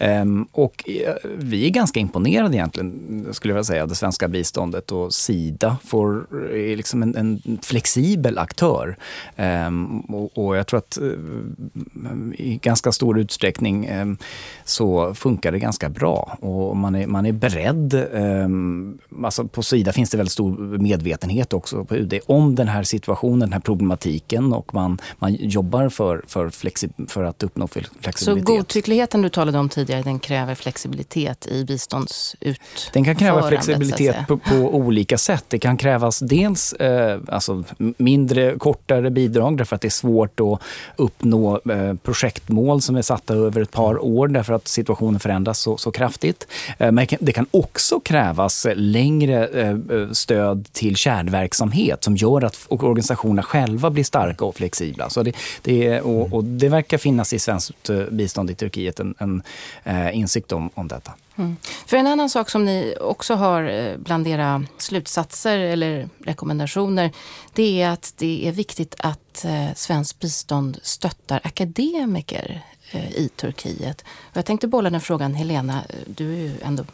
Um, 0.00 0.48
och 0.52 0.88
eh, 0.88 1.14
vi 1.38 1.66
är 1.66 1.70
ganska 1.70 2.00
imponerade 2.00 2.56
egentligen, 2.56 3.28
skulle 3.32 3.52
jag 3.52 3.54
vilja 3.54 3.64
säga, 3.64 3.82
av 3.82 3.88
det 3.88 3.94
svenska 3.94 4.28
biståndet 4.28 4.92
och 4.92 5.14
Sida 5.14 5.76
får, 5.84 6.26
är 6.54 6.76
liksom 6.76 7.02
en, 7.02 7.16
en 7.16 7.58
flexibel 7.62 8.38
aktör. 8.38 8.96
Um, 9.36 10.00
och, 10.00 10.38
och, 10.38 10.56
jag 10.56 10.66
tror 10.66 10.78
att 10.78 10.98
eh, 10.98 11.04
i 12.34 12.58
ganska 12.62 12.92
stor 12.92 13.18
utsträckning 13.18 13.86
ehm, 13.86 14.18
så 14.64 15.14
funkar 15.14 15.52
det 15.52 15.58
ganska 15.58 15.88
bra. 15.88 16.38
Och 16.40 16.76
man 16.76 16.94
är, 16.94 17.06
man 17.06 17.26
är 17.26 17.32
beredd. 17.32 17.94
Alltså 19.24 19.44
på 19.44 19.62
Sida 19.62 19.92
finns 19.92 20.10
det 20.10 20.16
väldigt 20.16 20.32
stor 20.32 20.78
medvetenhet 20.78 21.52
också 21.52 21.84
på 21.84 21.96
UD 21.96 22.18
om 22.26 22.54
den 22.54 22.68
här 22.68 22.82
situationen, 22.82 23.40
den 23.40 23.52
här 23.52 23.60
problematiken 23.60 24.17
och 24.52 24.74
man, 24.74 24.98
man 25.18 25.34
jobbar 25.34 25.88
för, 25.88 26.22
för, 26.26 26.50
flexi, 26.50 26.88
för 27.08 27.24
att 27.24 27.42
uppnå 27.42 27.66
flexibilitet. 27.66 28.18
Så 28.18 28.34
godtyckligheten 28.34 29.22
du 29.22 29.28
talade 29.28 29.58
om 29.58 29.68
tidigare, 29.68 30.02
den 30.02 30.18
kräver 30.18 30.54
flexibilitet 30.54 31.46
i 31.46 31.64
biståndsutförandet? 31.64 32.90
Den 32.92 33.04
kan 33.04 33.16
kräva 33.16 33.48
flexibilitet 33.48 34.26
på, 34.28 34.38
på, 34.38 34.54
olika 34.54 35.18
sätt. 35.18 35.44
Det 35.48 35.58
kan 35.58 35.76
krävas 35.76 36.18
dels 36.18 36.72
eh, 36.72 37.20
alltså 37.28 37.64
mindre, 37.78 38.58
kortare 38.58 39.10
bidrag 39.10 39.58
därför 39.58 39.76
att 39.76 39.82
det 39.82 39.88
är 39.88 39.90
svårt 39.90 40.40
att 40.40 40.60
uppnå 40.96 41.60
eh, 41.70 41.94
projektmål 41.94 42.82
som 42.82 42.96
är 42.96 43.02
satta 43.02 43.34
över 43.34 43.60
ett 43.60 43.70
par 43.70 44.04
år 44.04 44.28
därför 44.28 44.52
att 44.52 44.68
situationen 44.68 45.20
förändras 45.20 45.60
så, 45.60 45.76
så 45.76 45.90
kraftigt. 45.90 46.46
Eh, 46.78 46.92
men 46.92 47.06
det 47.20 47.32
kan 47.32 47.46
också 47.50 48.00
krävas 48.00 48.66
längre 48.74 49.46
eh, 49.46 50.10
stöd 50.12 50.68
till 50.72 50.96
kärnverksamhet 50.96 52.04
som 52.04 52.16
gör 52.16 52.44
att 52.44 52.66
organisationerna 52.68 53.42
själva 53.42 53.90
blir 53.90 54.04
starka 54.08 54.44
och 54.44 54.56
flexibla. 54.56 55.10
Så 55.10 55.22
det, 55.22 55.36
det, 55.62 56.00
och, 56.00 56.32
och 56.32 56.44
det 56.44 56.68
verkar 56.68 56.98
finnas 56.98 57.32
i 57.32 57.38
svenskt 57.38 57.90
eh, 57.90 58.04
bistånd 58.04 58.50
i 58.50 58.54
Turkiet 58.54 59.00
en, 59.00 59.14
en 59.18 59.42
insikt 60.12 60.52
om, 60.52 60.70
om 60.74 60.88
detta. 60.88 61.12
Mm. 61.36 61.56
För 61.86 61.96
en 61.96 62.06
annan 62.06 62.30
sak 62.30 62.50
som 62.50 62.64
ni 62.64 62.94
också 63.00 63.34
har 63.34 63.96
bland 63.98 64.28
era 64.28 64.64
slutsatser 64.78 65.58
eller 65.58 66.08
rekommendationer, 66.24 67.10
det 67.52 67.82
är 67.82 67.90
att 67.90 68.14
det 68.16 68.48
är 68.48 68.52
viktigt 68.52 68.94
att 68.98 69.46
svenskt 69.74 70.18
bistånd 70.18 70.78
stöttar 70.82 71.40
akademiker 71.44 72.62
Eh, 72.90 73.12
i 73.12 73.30
Turkiet. 73.36 74.04
Och 74.30 74.36
jag 74.36 74.44
tänkte 74.44 74.68
bolla 74.68 74.90
den 74.90 75.00
frågan, 75.00 75.34
Helena, 75.34 75.82
du 76.06 76.32
är 76.32 76.36
ju 76.36 76.52
ändå 76.62 76.84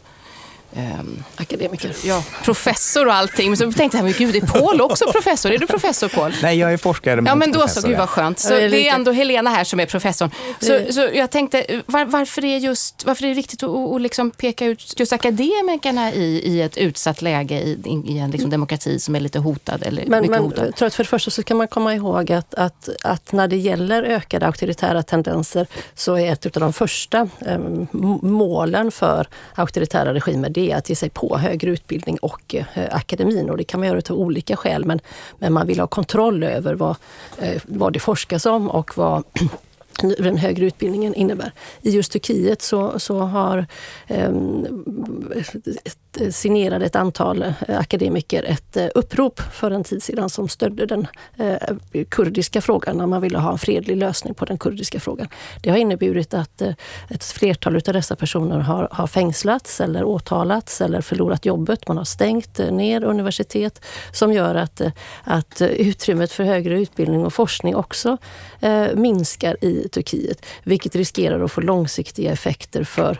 Um, 0.73 1.23
Akademiker. 1.35 1.95
Ja, 2.03 2.23
professor 2.43 3.07
och 3.07 3.13
allting. 3.13 3.49
Men 3.49 3.57
så 3.57 3.71
tänkte 3.71 3.97
jag, 3.97 4.03
men 4.03 4.13
gud, 4.13 4.35
är 4.35 4.41
Paul 4.41 4.81
också 4.81 5.11
professor? 5.11 5.51
Är 5.51 5.57
du 5.57 5.67
professor 5.67 6.07
Paul? 6.07 6.33
Nej, 6.41 6.59
jag 6.59 6.73
är 6.73 6.77
forskare. 6.77 7.15
Men 7.15 7.25
ja, 7.25 7.35
men 7.35 7.51
då 7.51 7.67
så, 7.67 7.87
gud 7.87 7.97
vad 7.97 8.09
skönt. 8.09 8.39
Så 8.39 8.49
det 8.49 8.63
är, 8.63 8.69
det 8.69 8.89
är 8.89 8.95
ändå 8.95 9.11
Helena 9.11 9.49
här 9.49 9.63
som 9.63 9.79
är 9.79 9.85
professorn. 9.85 10.31
Så, 10.59 10.79
så 10.93 11.09
jag 11.13 11.31
tänkte, 11.31 11.81
var, 11.85 12.05
varför, 12.05 12.45
är 12.45 12.57
just, 12.57 13.05
varför 13.05 13.23
är 13.23 13.29
det 13.29 13.35
viktigt 13.35 13.63
att, 13.63 13.69
att 13.69 14.01
liksom 14.01 14.31
peka 14.31 14.65
ut 14.65 14.99
just 14.99 15.13
akademikerna 15.13 16.13
i, 16.13 16.41
i 16.45 16.61
ett 16.61 16.77
utsatt 16.77 17.21
läge 17.21 17.55
i, 17.55 17.79
i 18.05 18.17
en 18.17 18.31
liksom 18.31 18.49
demokrati 18.49 18.99
som 18.99 19.15
är 19.15 19.19
lite 19.19 19.39
hotad? 19.39 19.83
Eller 19.83 20.05
men, 20.07 20.21
mycket 20.21 20.31
men, 20.31 20.43
hotad? 20.43 20.67
Jag 20.67 20.75
tror 20.75 20.87
att 20.87 20.95
för 20.95 21.03
det 21.03 21.09
första 21.09 21.31
så 21.31 21.43
kan 21.43 21.57
man 21.57 21.67
komma 21.67 21.93
ihåg 21.93 22.31
att, 22.31 22.53
att, 22.53 22.89
att 23.03 23.31
när 23.31 23.47
det 23.47 23.57
gäller 23.57 24.03
ökade 24.03 24.45
auktoritära 24.45 25.03
tendenser 25.03 25.67
så 25.95 26.17
är 26.17 26.31
ett 26.31 26.45
av 26.45 26.61
de 26.61 26.73
första 26.73 27.29
eh, 27.45 27.59
målen 28.21 28.91
för 28.91 29.27
auktoritära 29.55 30.13
regimer 30.13 30.49
det 30.55 30.71
är 30.71 30.77
att 30.77 30.89
ge 30.89 30.95
sig 30.95 31.09
på 31.09 31.37
högre 31.37 31.71
utbildning 31.71 32.17
och 32.21 32.55
eh, 32.55 32.65
akademin. 32.91 33.49
Och 33.49 33.57
det 33.57 33.63
kan 33.63 33.79
man 33.79 33.89
göra 33.89 34.01
av 34.09 34.19
olika 34.19 34.55
skäl, 34.55 34.85
men, 34.85 34.99
men 35.39 35.53
man 35.53 35.67
vill 35.67 35.79
ha 35.79 35.87
kontroll 35.87 36.43
över 36.43 36.75
vad, 36.75 36.95
eh, 37.39 37.61
vad 37.65 37.93
det 37.93 37.99
forskas 37.99 38.45
om 38.45 38.69
och 38.69 38.97
vad 38.97 39.23
den 40.01 40.37
högre 40.37 40.65
utbildningen 40.65 41.13
innebär. 41.13 41.51
I 41.81 41.89
just 41.89 42.11
Turkiet 42.11 42.61
så, 42.61 42.99
så 42.99 43.19
har 43.19 43.65
eh, 44.07 44.31
signerade 46.29 46.85
ett 46.85 46.95
antal 46.95 47.41
eh, 47.43 47.53
akademiker 47.67 48.43
ett 48.43 48.77
eh, 48.77 48.87
upprop 48.95 49.39
för 49.39 49.71
en 49.71 49.83
tid 49.83 50.03
sedan 50.03 50.29
som 50.29 50.49
stödde 50.49 50.85
den 50.85 51.07
eh, 51.37 52.05
kurdiska 52.09 52.61
frågan 52.61 52.97
när 52.97 53.05
man 53.05 53.21
ville 53.21 53.37
ha 53.37 53.51
en 53.51 53.57
fredlig 53.57 53.97
lösning 53.97 54.33
på 54.33 54.45
den 54.45 54.57
kurdiska 54.57 54.99
frågan. 54.99 55.27
Det 55.63 55.69
har 55.69 55.77
inneburit 55.77 56.33
att 56.33 56.61
eh, 56.61 56.73
ett 57.09 57.23
flertal 57.23 57.75
av 57.75 57.93
dessa 57.93 58.15
personer 58.15 58.59
har, 58.59 58.87
har 58.91 59.07
fängslats 59.07 59.81
eller 59.81 60.03
åtalats 60.03 60.81
eller 60.81 61.01
förlorat 61.01 61.45
jobbet. 61.45 61.87
Man 61.87 61.97
har 61.97 62.05
stängt 62.05 62.57
ner 62.57 63.03
universitet 63.03 63.85
som 64.11 64.33
gör 64.33 64.55
att, 64.55 64.81
att 65.23 65.61
utrymmet 65.61 66.31
för 66.31 66.43
högre 66.43 66.79
utbildning 66.81 67.25
och 67.25 67.33
forskning 67.33 67.75
också 67.75 68.17
minskar 68.95 69.57
i 69.61 69.84
Turkiet, 69.89 70.45
vilket 70.63 70.95
riskerar 70.95 71.43
att 71.43 71.51
få 71.51 71.61
långsiktiga 71.61 72.31
effekter 72.31 72.83
för 72.83 73.19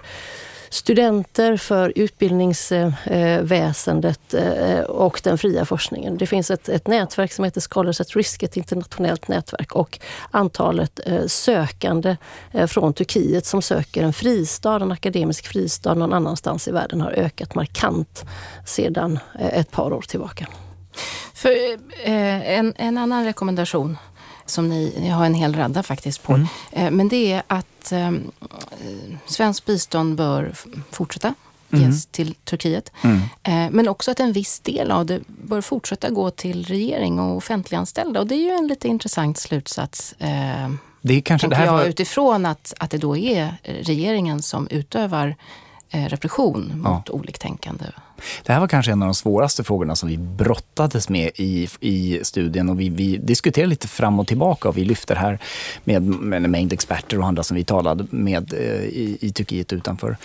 studenter, 0.75 1.57
för 1.57 1.93
utbildningsväsendet 1.95 4.33
eh, 4.33 4.79
och 4.79 5.21
den 5.23 5.37
fria 5.37 5.65
forskningen. 5.65 6.17
Det 6.17 6.27
finns 6.27 6.51
ett, 6.51 6.69
ett 6.69 6.87
nätverk 6.87 7.31
som 7.31 7.45
heter 7.45 7.61
Scholars 7.61 8.01
at 8.01 8.15
Risk, 8.15 8.43
ett 8.43 8.57
internationellt 8.57 9.27
nätverk 9.27 9.75
och 9.75 9.99
antalet 10.31 10.99
eh, 11.05 11.25
sökande 11.25 12.17
eh, 12.51 12.67
från 12.67 12.93
Turkiet 12.93 13.45
som 13.45 13.61
söker 13.61 14.03
en 14.03 14.13
fristad, 14.13 14.75
en 14.75 14.91
akademisk 14.91 15.47
fristad 15.47 15.93
någon 15.93 16.13
annanstans 16.13 16.67
i 16.67 16.71
världen 16.71 17.01
har 17.01 17.11
ökat 17.11 17.55
markant 17.55 18.25
sedan 18.65 19.19
ett 19.39 19.71
par 19.71 19.93
år 19.93 20.01
tillbaka. 20.01 20.47
För, 21.33 21.51
en, 22.05 22.73
en 22.77 22.97
annan 22.97 23.25
rekommendation 23.25 23.97
som 24.45 24.69
ni, 24.69 24.93
ni 24.99 25.09
har 25.09 25.25
en 25.25 25.33
hel 25.33 25.55
radda 25.55 25.83
faktiskt 25.83 26.23
på. 26.23 26.33
Mm. 26.33 26.47
Eh, 26.71 26.91
men 26.91 27.07
det 27.07 27.31
är 27.31 27.43
att 27.47 27.91
eh, 27.91 28.11
svenskt 29.25 29.65
bistånd 29.65 30.15
bör 30.15 30.53
fortsätta 30.91 31.33
mm. 31.71 31.85
ges 31.85 32.05
till 32.05 32.33
Turkiet. 32.33 32.91
Mm. 33.01 33.21
Eh, 33.43 33.71
men 33.71 33.87
också 33.87 34.11
att 34.11 34.19
en 34.19 34.33
viss 34.33 34.59
del 34.59 34.91
av 34.91 35.05
det 35.05 35.19
bör 35.27 35.61
fortsätta 35.61 36.09
gå 36.09 36.29
till 36.31 36.65
regering 36.65 37.19
och 37.19 37.37
offentliganställda. 37.37 38.19
Och 38.19 38.27
det 38.27 38.35
är 38.35 38.43
ju 38.43 38.51
en 38.51 38.67
lite 38.67 38.87
intressant 38.87 39.37
slutsats. 39.37 40.13
Eh, 40.19 40.69
det 41.01 41.13
är 41.13 41.21
kanske 41.21 41.47
det 41.47 41.55
här 41.55 41.65
jag, 41.65 41.73
var... 41.73 41.85
utifrån 41.85 42.45
att, 42.45 42.73
att 42.79 42.91
det 42.91 42.97
då 42.97 43.17
är 43.17 43.57
regeringen 43.63 44.41
som 44.41 44.67
utövar 44.67 45.35
eh, 45.89 46.05
repression 46.05 46.71
mot 46.75 47.03
ja. 47.05 47.13
oliktänkande. 47.13 47.85
Det 48.43 48.53
här 48.53 48.59
var 48.59 48.67
kanske 48.67 48.91
en 48.91 49.01
av 49.01 49.07
de 49.07 49.15
svåraste 49.15 49.63
frågorna 49.63 49.95
som 49.95 50.09
vi 50.09 50.17
brottades 50.17 51.09
med 51.09 51.31
i, 51.35 51.69
i 51.79 52.19
studien 52.23 52.69
och 52.69 52.79
vi, 52.79 52.89
vi 52.89 53.17
diskuterade 53.17 53.69
lite 53.69 53.87
fram 53.87 54.19
och 54.19 54.27
tillbaka 54.27 54.69
och 54.69 54.77
vi 54.77 54.85
lyfter 54.85 55.15
här 55.15 55.39
med, 55.83 56.01
med 56.01 56.45
en 56.45 56.51
mängd 56.51 56.73
experter 56.73 57.19
och 57.19 57.25
andra 57.25 57.43
som 57.43 57.57
vi 57.57 57.63
talade 57.63 58.07
med 58.09 58.53
eh, 58.53 58.83
i, 58.83 59.17
i 59.21 59.31
Turkiet 59.31 59.73
utanför. 59.73 60.17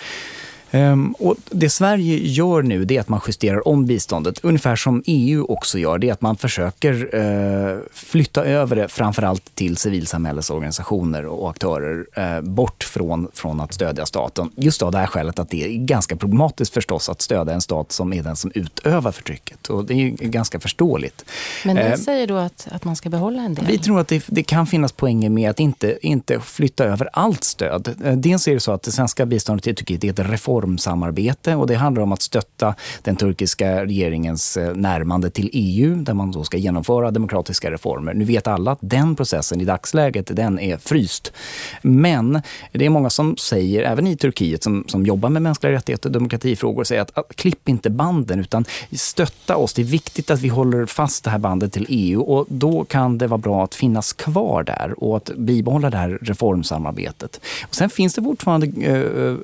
Um, 0.73 1.11
och 1.11 1.35
det 1.49 1.69
Sverige 1.69 2.17
gör 2.17 2.61
nu 2.61 2.85
det 2.85 2.97
är 2.97 3.01
att 3.01 3.09
man 3.09 3.21
justerar 3.27 3.67
om 3.67 3.85
biståndet, 3.85 4.39
ungefär 4.43 4.75
som 4.75 5.03
EU 5.05 5.45
också 5.49 5.79
gör. 5.79 5.97
Det 5.97 6.09
är 6.09 6.13
att 6.13 6.21
man 6.21 6.37
försöker 6.37 7.15
uh, 7.15 7.79
flytta 7.93 8.45
över 8.45 8.75
det 8.75 8.87
framförallt 8.87 9.55
till 9.55 9.77
civilsamhällesorganisationer 9.77 11.25
och 11.25 11.49
aktörer 11.49 12.05
uh, 12.17 12.41
bort 12.41 12.83
från, 12.83 13.27
från 13.33 13.59
att 13.59 13.73
stödja 13.73 14.05
staten. 14.05 14.51
Just 14.55 14.81
av 14.81 14.91
det 14.91 14.97
här 14.97 15.07
skälet 15.07 15.39
att 15.39 15.49
det 15.49 15.63
är 15.63 15.77
ganska 15.77 16.15
problematiskt 16.15 16.73
förstås 16.73 17.09
att 17.09 17.21
stödja 17.21 17.53
en 17.53 17.61
stat 17.61 17.91
som 17.91 18.13
är 18.13 18.23
den 18.23 18.35
som 18.35 18.51
utövar 18.55 19.11
förtrycket. 19.11 19.67
Och 19.69 19.85
det 19.85 19.93
är 19.93 20.09
ganska 20.09 20.59
förståeligt. 20.59 21.25
Men 21.65 21.75
ni 21.75 21.81
uh, 21.81 21.95
säger 21.95 22.27
då 22.27 22.37
att, 22.37 22.67
att 22.71 22.83
man 22.83 22.95
ska 22.95 23.09
behålla 23.09 23.41
en 23.41 23.53
del? 23.53 23.65
Vi 23.65 23.77
tror 23.77 23.99
att 23.99 24.07
det, 24.07 24.23
det 24.27 24.43
kan 24.43 24.67
finnas 24.67 24.91
poänger 24.91 25.29
med 25.29 25.49
att 25.49 25.59
inte, 25.59 26.07
inte 26.07 26.39
flytta 26.39 26.85
över 26.85 27.09
allt 27.13 27.43
stöd. 27.43 27.95
Dels 28.17 28.47
är 28.47 28.53
det 28.53 28.59
så 28.59 28.71
att 28.71 28.83
det 28.83 28.91
svenska 28.91 29.25
biståndet 29.25 29.63
till 29.63 29.75
Turkiet 29.75 30.03
är 30.03 30.09
ett 30.09 30.29
reform 30.29 30.60
reformsamarbete 30.61 31.55
och 31.55 31.67
det 31.67 31.75
handlar 31.75 32.03
om 32.03 32.11
att 32.11 32.21
stötta 32.21 32.75
den 33.03 33.15
turkiska 33.15 33.85
regeringens 33.85 34.57
eh, 34.57 34.75
närmande 34.75 35.29
till 35.29 35.49
EU 35.53 35.95
där 35.95 36.13
man 36.13 36.31
då 36.31 36.43
ska 36.43 36.57
genomföra 36.57 37.11
demokratiska 37.11 37.71
reformer. 37.71 38.13
Nu 38.13 38.25
vet 38.25 38.47
alla 38.47 38.71
att 38.71 38.79
den 38.81 39.15
processen 39.15 39.61
i 39.61 39.65
dagsläget 39.65 40.35
den 40.35 40.59
är 40.59 40.77
fryst. 40.77 41.33
Men 41.81 42.41
det 42.71 42.85
är 42.85 42.89
många 42.89 43.09
som 43.09 43.37
säger, 43.37 43.83
även 43.83 44.07
i 44.07 44.15
Turkiet 44.15 44.63
som, 44.63 44.83
som 44.87 45.05
jobbar 45.05 45.29
med 45.29 45.41
mänskliga 45.41 45.73
rättigheter 45.73 46.09
och 46.09 46.13
demokratifrågor, 46.13 46.83
säger 46.83 47.01
att, 47.01 47.17
att 47.17 47.35
klipp 47.35 47.69
inte 47.69 47.89
banden 47.89 48.39
utan 48.39 48.65
stötta 48.91 49.55
oss. 49.55 49.73
Det 49.73 49.81
är 49.81 49.85
viktigt 49.85 50.31
att 50.31 50.41
vi 50.41 50.47
håller 50.47 50.85
fast 50.85 51.23
det 51.23 51.29
här 51.29 51.39
bandet 51.39 51.73
till 51.73 51.85
EU 51.89 52.21
och 52.21 52.45
då 52.49 52.85
kan 52.85 53.17
det 53.17 53.27
vara 53.27 53.37
bra 53.37 53.63
att 53.63 53.75
finnas 53.75 54.13
kvar 54.13 54.63
där 54.63 54.93
och 54.97 55.17
att 55.17 55.31
bibehålla 55.37 55.89
det 55.89 55.97
här 55.97 56.19
reformsamarbetet. 56.21 57.41
Och 57.67 57.75
sen 57.75 57.89
finns 57.89 58.13
det 58.13 58.21
fortfarande 58.23 58.67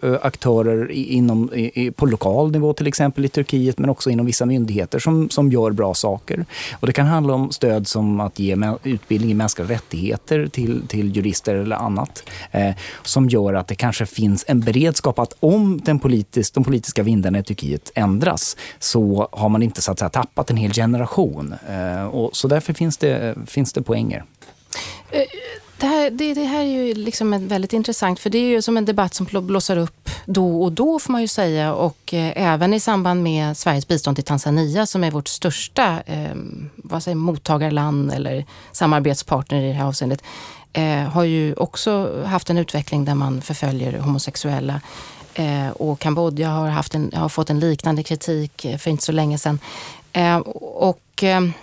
äh, 0.03 0.13
aktörer 0.21 0.91
i 0.91 1.06
inom, 1.07 1.53
i, 1.53 1.91
på 1.91 2.05
lokal 2.05 2.51
nivå 2.51 2.73
till 2.73 2.87
exempel 2.87 3.25
i 3.25 3.29
Turkiet 3.29 3.79
men 3.79 3.89
också 3.89 4.09
inom 4.09 4.25
vissa 4.25 4.45
myndigheter 4.45 4.99
som, 4.99 5.29
som 5.29 5.51
gör 5.51 5.71
bra 5.71 5.93
saker. 5.93 6.45
Och 6.79 6.87
det 6.87 6.93
kan 6.93 7.05
handla 7.05 7.33
om 7.33 7.51
stöd 7.51 7.87
som 7.87 8.19
att 8.19 8.39
ge 8.39 8.57
utbildning 8.83 9.31
i 9.31 9.33
mänskliga 9.33 9.69
rättigheter 9.69 10.47
till, 10.47 10.87
till 10.87 11.15
jurister 11.15 11.55
eller 11.55 11.75
annat 11.75 12.23
eh, 12.51 12.75
som 13.03 13.29
gör 13.29 13.53
att 13.53 13.67
det 13.67 13.75
kanske 13.75 14.05
finns 14.05 14.45
en 14.47 14.59
beredskap 14.59 15.19
att 15.19 15.33
om 15.39 15.81
den 15.85 15.99
politisk, 15.99 16.53
de 16.53 16.63
politiska 16.63 17.03
vindarna 17.03 17.39
i 17.39 17.43
Turkiet 17.43 17.91
ändras 17.95 18.57
så 18.79 19.29
har 19.31 19.49
man 19.49 19.63
inte 19.63 19.81
så 19.81 19.91
att 19.91 19.99
säga, 19.99 20.09
tappat 20.09 20.49
en 20.49 20.57
hel 20.57 20.73
generation. 20.73 21.55
Eh, 21.69 22.05
och 22.05 22.35
så 22.35 22.47
därför 22.47 22.73
finns 22.73 22.97
det, 22.97 23.35
finns 23.45 23.73
det 23.73 23.81
poänger. 23.81 24.23
Eh, 25.11 25.21
det 25.79 25.87
här, 25.87 26.09
det, 26.11 26.33
det 26.33 26.43
här 26.43 26.59
är 26.59 26.85
ju 26.85 26.93
liksom 26.93 27.47
väldigt 27.47 27.73
intressant 27.73 28.19
för 28.19 28.29
det 28.29 28.37
är 28.37 28.49
ju 28.49 28.61
som 28.61 28.77
en 28.77 28.85
debatt 28.85 29.13
som 29.13 29.27
blossar 29.31 29.77
upp 29.77 30.09
då 30.25 30.63
och 30.63 30.71
då 30.71 30.99
får 30.99 31.11
man 31.11 31.21
ju 31.21 31.27
säga 31.27 31.73
och 31.73 32.13
eh, 32.13 32.33
även 32.35 32.73
i 32.73 32.79
samband 32.79 33.23
med 33.23 33.57
Sveriges 33.57 33.87
bistånd 33.87 34.17
till 34.17 34.25
Tanzania 34.25 34.85
som 34.85 35.03
är 35.03 35.11
vårt 35.11 35.27
största 35.27 35.99
eh, 36.05 36.35
vad 36.75 37.03
säger, 37.03 37.15
mottagarland 37.15 38.11
eller 38.11 38.45
samarbetspartner 38.71 39.61
i 39.61 39.67
det 39.67 39.73
här 39.73 39.85
avseendet 39.85 40.23
eh, 40.73 41.03
har 41.03 41.23
ju 41.23 41.53
också 41.53 42.23
haft 42.25 42.49
en 42.49 42.57
utveckling 42.57 43.05
där 43.05 43.15
man 43.15 43.41
förföljer 43.41 43.99
homosexuella. 43.99 44.81
Eh, 45.33 45.69
och 45.69 45.99
Kambodja 45.99 46.49
har, 46.49 46.67
haft 46.67 46.95
en, 46.95 47.11
har 47.15 47.29
fått 47.29 47.49
en 47.49 47.59
liknande 47.59 48.03
kritik 48.03 48.65
eh, 48.65 48.77
för 48.77 48.91
inte 48.91 49.03
så 49.03 49.11
länge 49.11 49.37
sedan. 49.37 49.59
Eh, 50.13 50.37
och 50.37 51.23
ehm, 51.23 51.53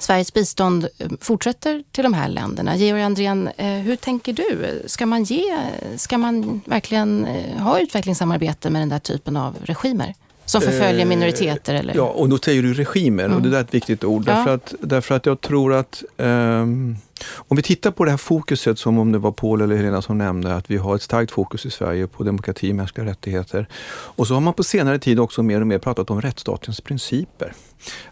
Sveriges 0.00 0.32
bistånd 0.32 0.88
eh, 0.98 1.08
fortsätter 1.20 1.84
till 1.92 2.04
de 2.04 2.14
här 2.14 2.28
länderna. 2.28 2.76
Georg 2.76 3.02
Andrén, 3.02 3.48
eh, 3.56 3.66
hur 3.66 3.96
tänker 3.96 4.32
du? 4.32 4.82
Ska 4.86 5.06
man, 5.06 5.24
ge, 5.24 5.56
ska 5.96 6.18
man 6.18 6.60
verkligen 6.64 7.24
eh, 7.24 7.62
ha 7.62 7.80
utvecklingssamarbete 7.80 8.70
med 8.70 8.82
den 8.82 8.88
där 8.88 8.98
typen 8.98 9.36
av 9.36 9.56
regimer? 9.62 10.14
Som 10.44 10.60
förföljer 10.60 11.06
minoriteter? 11.06 11.74
Eller? 11.74 11.94
Ja, 11.94 12.02
och 12.08 12.28
då 12.28 12.38
säger 12.38 12.62
du 12.62 12.74
regimer 12.74 13.24
mm. 13.24 13.36
och 13.36 13.42
det 13.42 13.50
där 13.50 13.56
är 13.56 13.60
ett 13.60 13.74
viktigt 13.74 14.04
ord. 14.04 14.24
Ja. 14.26 14.32
Därför, 14.32 14.54
att, 14.54 14.74
därför 14.80 15.14
att 15.14 15.26
jag 15.26 15.40
tror 15.40 15.74
att 15.74 16.02
um, 16.16 16.96
om 17.34 17.56
vi 17.56 17.62
tittar 17.62 17.90
på 17.90 18.04
det 18.04 18.10
här 18.10 18.18
fokuset 18.18 18.78
som 18.78 18.98
om 18.98 19.12
det 19.12 19.18
var 19.18 19.32
Paul 19.32 19.60
eller 19.60 19.76
Helena 19.76 20.02
som 20.02 20.18
nämnde, 20.18 20.54
att 20.54 20.70
vi 20.70 20.76
har 20.76 20.96
ett 20.96 21.02
starkt 21.02 21.30
fokus 21.32 21.66
i 21.66 21.70
Sverige 21.70 22.06
på 22.06 22.24
demokrati 22.24 22.72
och 22.72 22.76
mänskliga 22.76 23.06
rättigheter. 23.06 23.68
Och 23.88 24.26
så 24.26 24.34
har 24.34 24.40
man 24.40 24.54
på 24.54 24.64
senare 24.64 24.98
tid 24.98 25.20
också 25.20 25.42
mer 25.42 25.60
och 25.60 25.66
mer 25.66 25.78
pratat 25.78 26.10
om 26.10 26.22
rättsstatens 26.22 26.80
principer. 26.80 27.52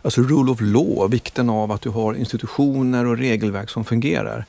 Alltså 0.03 0.23
rule 0.23 0.53
of 0.53 0.59
law, 0.61 1.11
vikten 1.11 1.51
av 1.51 1.73
att 1.73 1.81
du 1.81 1.89
har 1.89 2.15
institutioner 2.15 3.07
och 3.07 3.19
regelverk 3.19 3.71
som 3.71 3.85
fungerar. 3.85 4.47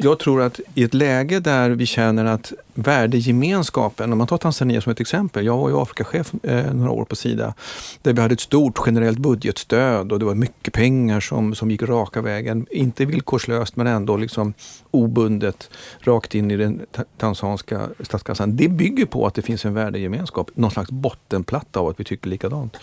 Jag 0.00 0.18
tror 0.18 0.42
att 0.42 0.60
i 0.74 0.82
ett 0.82 0.94
läge 0.94 1.40
där 1.40 1.70
vi 1.70 1.86
känner 1.86 2.24
att 2.24 2.52
värdegemenskapen, 2.74 4.12
om 4.12 4.18
man 4.18 4.26
tar 4.26 4.38
Tanzania 4.38 4.80
som 4.80 4.92
ett 4.92 5.00
exempel. 5.00 5.46
Jag 5.46 5.56
var 5.56 5.68
ju 5.68 5.82
Afrikachef 5.82 6.32
eh, 6.42 6.74
några 6.74 6.90
år 6.90 7.04
på 7.04 7.16
Sida, 7.16 7.54
där 8.02 8.12
vi 8.12 8.20
hade 8.20 8.32
ett 8.32 8.40
stort 8.40 8.78
generellt 8.86 9.18
budgetstöd 9.18 10.12
och 10.12 10.18
det 10.18 10.24
var 10.24 10.34
mycket 10.34 10.74
pengar 10.74 11.20
som, 11.20 11.54
som 11.54 11.70
gick 11.70 11.82
raka 11.82 12.20
vägen. 12.20 12.66
Inte 12.70 13.04
villkorslöst 13.04 13.76
men 13.76 13.86
ändå 13.86 14.16
liksom 14.16 14.54
obundet 14.90 15.70
rakt 16.00 16.34
in 16.34 16.50
i 16.50 16.56
den 16.56 16.80
tanzanska 17.18 17.88
statskassan. 18.00 18.56
Det 18.56 18.68
bygger 18.68 19.06
på 19.06 19.26
att 19.26 19.34
det 19.34 19.42
finns 19.42 19.64
en 19.64 19.74
värdegemenskap, 19.74 20.50
någon 20.54 20.70
slags 20.70 20.90
bottenplatta 20.90 21.80
av 21.80 21.88
att 21.88 22.00
vi 22.00 22.04
tycker 22.04 22.28
likadant 22.28 22.76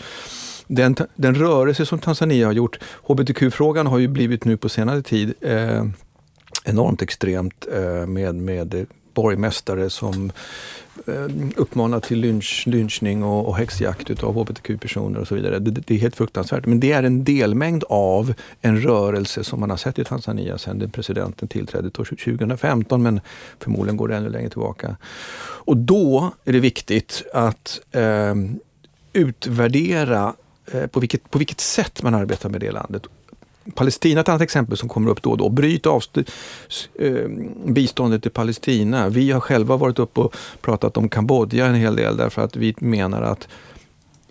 den, 0.66 0.96
den 1.14 1.34
rörelse 1.34 1.86
som 1.86 1.98
Tanzania 1.98 2.46
har 2.46 2.52
gjort, 2.52 2.78
hbtq-frågan 3.02 3.86
har 3.86 3.98
ju 3.98 4.08
blivit 4.08 4.44
nu 4.44 4.56
på 4.56 4.68
senare 4.68 5.02
tid 5.02 5.34
eh, 5.40 5.84
enormt 6.64 7.02
extremt 7.02 7.66
eh, 7.72 8.06
med, 8.06 8.34
med 8.34 8.86
borgmästare 9.16 9.90
som 9.90 10.32
eh, 11.06 11.26
uppmanar 11.56 12.00
till 12.00 12.20
lynch, 12.20 12.64
lynchning 12.66 13.24
och, 13.24 13.48
och 13.48 13.56
häxjakt 13.56 14.22
av 14.22 14.34
hbtq-personer 14.34 15.20
och 15.20 15.28
så 15.28 15.34
vidare. 15.34 15.58
Det, 15.58 15.70
det, 15.70 15.94
är 15.94 15.98
helt 15.98 16.16
fruktansvärt. 16.16 16.66
Men 16.66 16.80
det 16.80 16.92
är 16.92 17.02
en 17.02 17.24
delmängd 17.24 17.84
av 17.88 18.34
en 18.60 18.80
rörelse 18.80 19.44
som 19.44 19.60
man 19.60 19.70
har 19.70 19.76
sett 19.76 19.98
i 19.98 20.04
Tanzania 20.04 20.58
sedan 20.58 20.78
den 20.78 20.90
presidenten 20.90 21.48
tillträdde 21.48 21.90
2015, 21.90 23.02
men 23.02 23.20
förmodligen 23.60 23.96
går 23.96 24.08
det 24.08 24.16
ännu 24.16 24.28
längre 24.28 24.50
tillbaka. 24.50 24.96
Och 25.66 25.76
då 25.76 26.30
är 26.44 26.52
det 26.52 26.60
viktigt 26.60 27.22
att 27.32 27.80
eh, 27.92 28.34
utvärdera 29.12 30.34
Eh, 30.72 30.86
på 30.86 31.00
vilket, 31.00 31.30
på 31.30 31.38
vilket 31.38 31.60
sätt 31.60 32.02
man 32.02 32.14
arbetar 32.14 32.48
med 32.48 32.60
det 32.60 32.70
landet. 32.70 33.02
Palestina 33.74 34.20
är 34.20 34.22
ett 34.22 34.28
annat 34.28 34.42
exempel 34.42 34.76
som 34.76 34.88
kommer 34.88 35.10
upp 35.10 35.22
då 35.22 35.30
och 35.30 35.38
då. 35.38 35.48
Bryt 35.48 35.86
av 35.86 36.02
eh, 36.94 37.28
biståndet 37.64 38.22
till 38.22 38.30
Palestina. 38.30 39.08
Vi 39.08 39.30
har 39.30 39.40
själva 39.40 39.76
varit 39.76 39.98
uppe 39.98 40.20
och 40.20 40.36
pratat 40.60 40.96
om 40.96 41.08
Kambodja 41.08 41.66
en 41.66 41.74
hel 41.74 41.96
del 41.96 42.16
därför 42.16 42.42
att 42.42 42.56
vi 42.56 42.74
menar 42.78 43.22
att 43.22 43.48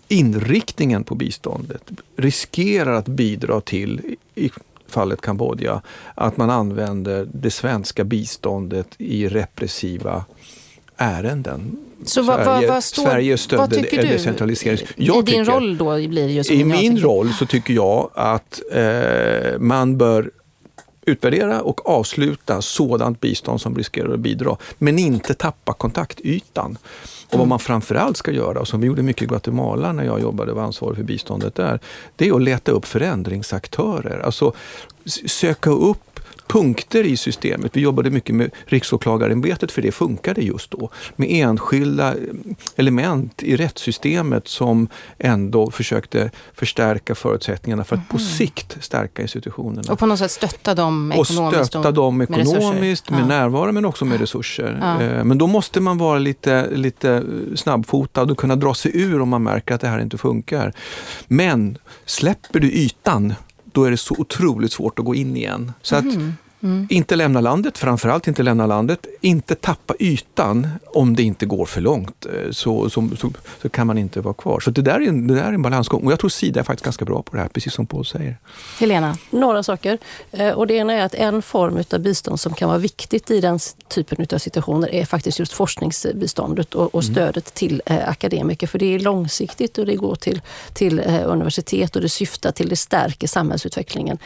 inriktningen 0.08 1.04
på 1.04 1.14
biståndet 1.14 1.90
riskerar 2.16 2.92
att 2.92 3.06
bidra 3.06 3.60
till, 3.60 4.16
i 4.34 4.50
fallet 4.88 5.20
Kambodja, 5.20 5.82
att 6.14 6.36
man 6.36 6.50
använder 6.50 7.28
det 7.32 7.50
svenska 7.50 8.04
biståndet 8.04 8.88
i 8.98 9.28
repressiva 9.28 10.24
ärenden. 10.96 11.85
Så 12.04 12.22
vad, 12.22 12.44
Sverige, 12.44 12.68
vad, 12.68 12.84
står, 12.84 13.02
Sverige 13.02 13.38
stödde 13.38 13.62
vad 13.62 14.04
decentralisering. 14.04 14.86
Jag 14.96 15.16
I 15.16 15.32
din 15.32 15.44
tycker, 15.44 15.52
roll 15.52 15.76
då 15.76 16.08
blir 16.08 16.26
det 16.26 16.32
ju 16.32 16.54
I 16.54 16.64
min 16.64 16.98
roll 16.98 17.32
så 17.32 17.46
tycker 17.46 17.74
jag 17.74 18.10
att 18.14 18.60
eh, 18.72 19.58
man 19.58 19.98
bör 19.98 20.30
utvärdera 21.06 21.62
och 21.62 21.88
avsluta 21.88 22.62
sådant 22.62 23.20
bistånd 23.20 23.60
som 23.60 23.76
riskerar 23.76 24.14
att 24.14 24.20
bidra, 24.20 24.56
men 24.78 24.98
inte 24.98 25.34
tappa 25.34 25.72
kontaktytan. 25.72 26.78
Och 27.26 27.32
vad 27.32 27.40
mm. 27.40 27.48
man 27.48 27.58
framförallt 27.58 28.16
ska 28.16 28.30
göra, 28.30 28.60
och 28.60 28.68
som 28.68 28.80
vi 28.80 28.86
gjorde 28.86 29.02
mycket 29.02 29.22
i 29.22 29.26
Guatemala 29.26 29.92
när 29.92 30.04
jag 30.04 30.20
jobbade 30.20 30.50
och 30.50 30.56
var 30.56 30.64
ansvarig 30.64 30.96
för 30.96 31.04
biståndet 31.04 31.54
där, 31.54 31.80
det 32.16 32.28
är 32.28 32.34
att 32.34 32.42
leta 32.42 32.72
upp 32.72 32.84
förändringsaktörer. 32.84 34.20
Alltså 34.20 34.52
söka 35.26 35.70
upp 35.70 36.15
punkter 36.46 37.04
i 37.04 37.16
systemet. 37.16 37.76
Vi 37.76 37.80
jobbade 37.80 38.10
mycket 38.10 38.34
med 38.34 38.50
Riksåklagarämbetet 38.66 39.72
för 39.72 39.82
det 39.82 39.92
funkade 39.92 40.42
just 40.42 40.70
då. 40.70 40.90
Med 41.16 41.28
enskilda 41.30 42.14
element 42.76 43.42
i 43.42 43.56
rättssystemet 43.56 44.48
som 44.48 44.88
ändå 45.18 45.70
försökte 45.70 46.30
förstärka 46.54 47.14
förutsättningarna 47.14 47.84
för 47.84 47.96
att 47.96 48.00
mm. 48.00 48.08
på 48.08 48.16
mhm. 48.16 48.24
sikt 48.24 48.76
stärka 48.80 49.22
institutionerna. 49.22 49.92
Och 49.92 49.98
på 49.98 50.06
något 50.06 50.18
sätt 50.18 50.30
stötta 50.30 50.74
dem 50.74 51.12
ekonomiskt? 51.12 51.60
Och 51.60 51.66
stötta 51.66 51.92
dem 51.92 52.22
ekonomiskt, 52.22 53.10
med, 53.10 53.18
med 53.18 53.24
ja. 53.24 53.40
närvaro 53.40 53.72
men 53.72 53.84
också 53.84 54.04
med 54.04 54.20
resurser. 54.20 54.78
Ja. 54.80 55.02
Eh, 55.02 55.24
men 55.24 55.38
då 55.38 55.46
måste 55.46 55.80
man 55.80 55.98
vara 55.98 56.18
lite, 56.18 56.70
lite 56.70 57.22
snabbfotad 57.54 58.22
och 58.22 58.38
kunna 58.38 58.56
dra 58.56 58.74
sig 58.74 58.90
ur 58.94 59.20
om 59.20 59.28
man 59.28 59.42
märker 59.42 59.74
att 59.74 59.80
det 59.80 59.88
här 59.88 60.00
inte 60.00 60.18
funkar. 60.18 60.72
Men 61.28 61.78
släpper 62.04 62.60
du 62.60 62.70
ytan 62.70 63.34
då 63.76 63.84
är 63.84 63.90
det 63.90 63.96
så 63.96 64.14
otroligt 64.18 64.72
svårt 64.72 64.98
att 64.98 65.04
gå 65.04 65.14
in 65.14 65.36
igen. 65.36 65.72
Så 65.82 65.96
mm. 65.96 66.08
att 66.08 66.16
mhm. 66.16 66.32
Mm. 66.66 66.86
Inte 66.90 67.16
lämna 67.16 67.40
landet, 67.40 67.78
framförallt 67.78 68.28
inte 68.28 68.42
lämna 68.42 68.66
landet. 68.66 69.06
Inte 69.20 69.54
tappa 69.54 69.94
ytan 69.98 70.68
om 70.86 71.16
det 71.16 71.22
inte 71.22 71.46
går 71.46 71.66
för 71.66 71.80
långt. 71.80 72.26
Eh, 72.26 72.50
så, 72.50 72.90
så, 72.90 73.08
så, 73.16 73.32
så 73.62 73.68
kan 73.68 73.86
man 73.86 73.98
inte 73.98 74.20
vara 74.20 74.34
kvar. 74.34 74.60
Så 74.60 74.70
det 74.70 74.82
där, 74.82 75.00
är 75.00 75.08
en, 75.08 75.26
det 75.26 75.34
där 75.34 75.44
är 75.44 75.52
en 75.52 75.62
balansgång. 75.62 76.06
Och 76.06 76.12
jag 76.12 76.18
tror 76.18 76.30
Sida 76.30 76.60
är 76.60 76.64
faktiskt 76.64 76.84
ganska 76.84 77.04
bra 77.04 77.22
på 77.22 77.36
det 77.36 77.42
här, 77.42 77.48
precis 77.48 77.72
som 77.72 77.86
Paul 77.86 78.04
säger. 78.04 78.36
Helena? 78.78 79.16
Några 79.30 79.62
saker. 79.62 79.98
Eh, 80.30 80.50
och 80.50 80.66
det 80.66 80.74
ena 80.74 80.92
är 80.92 81.04
att 81.04 81.14
en 81.14 81.42
form 81.42 81.84
av 81.92 82.00
bistånd 82.00 82.40
som 82.40 82.54
kan 82.54 82.68
vara 82.68 82.78
viktigt 82.78 83.30
i 83.30 83.40
den 83.40 83.58
typen 83.88 84.26
av 84.32 84.38
situationer 84.38 84.94
är 84.94 85.04
faktiskt 85.04 85.38
just 85.38 85.52
forskningsbiståndet 85.52 86.74
och, 86.74 86.94
och 86.94 87.02
mm. 87.02 87.14
stödet 87.14 87.36
mm. 87.44 87.52
till 87.54 87.82
eh, 87.86 88.08
akademiker. 88.08 88.66
För 88.66 88.78
det 88.78 88.94
är 88.94 88.98
långsiktigt 88.98 89.78
och 89.78 89.86
det 89.86 89.96
går 89.96 90.14
till, 90.14 90.40
till 90.72 91.00
universitet 91.26 91.96
och 91.96 92.02
det 92.02 92.08
syftar 92.08 92.52
till, 92.52 92.68
det 92.68 92.76
stärker 92.76 93.26
samhällsutvecklingen 93.26 94.18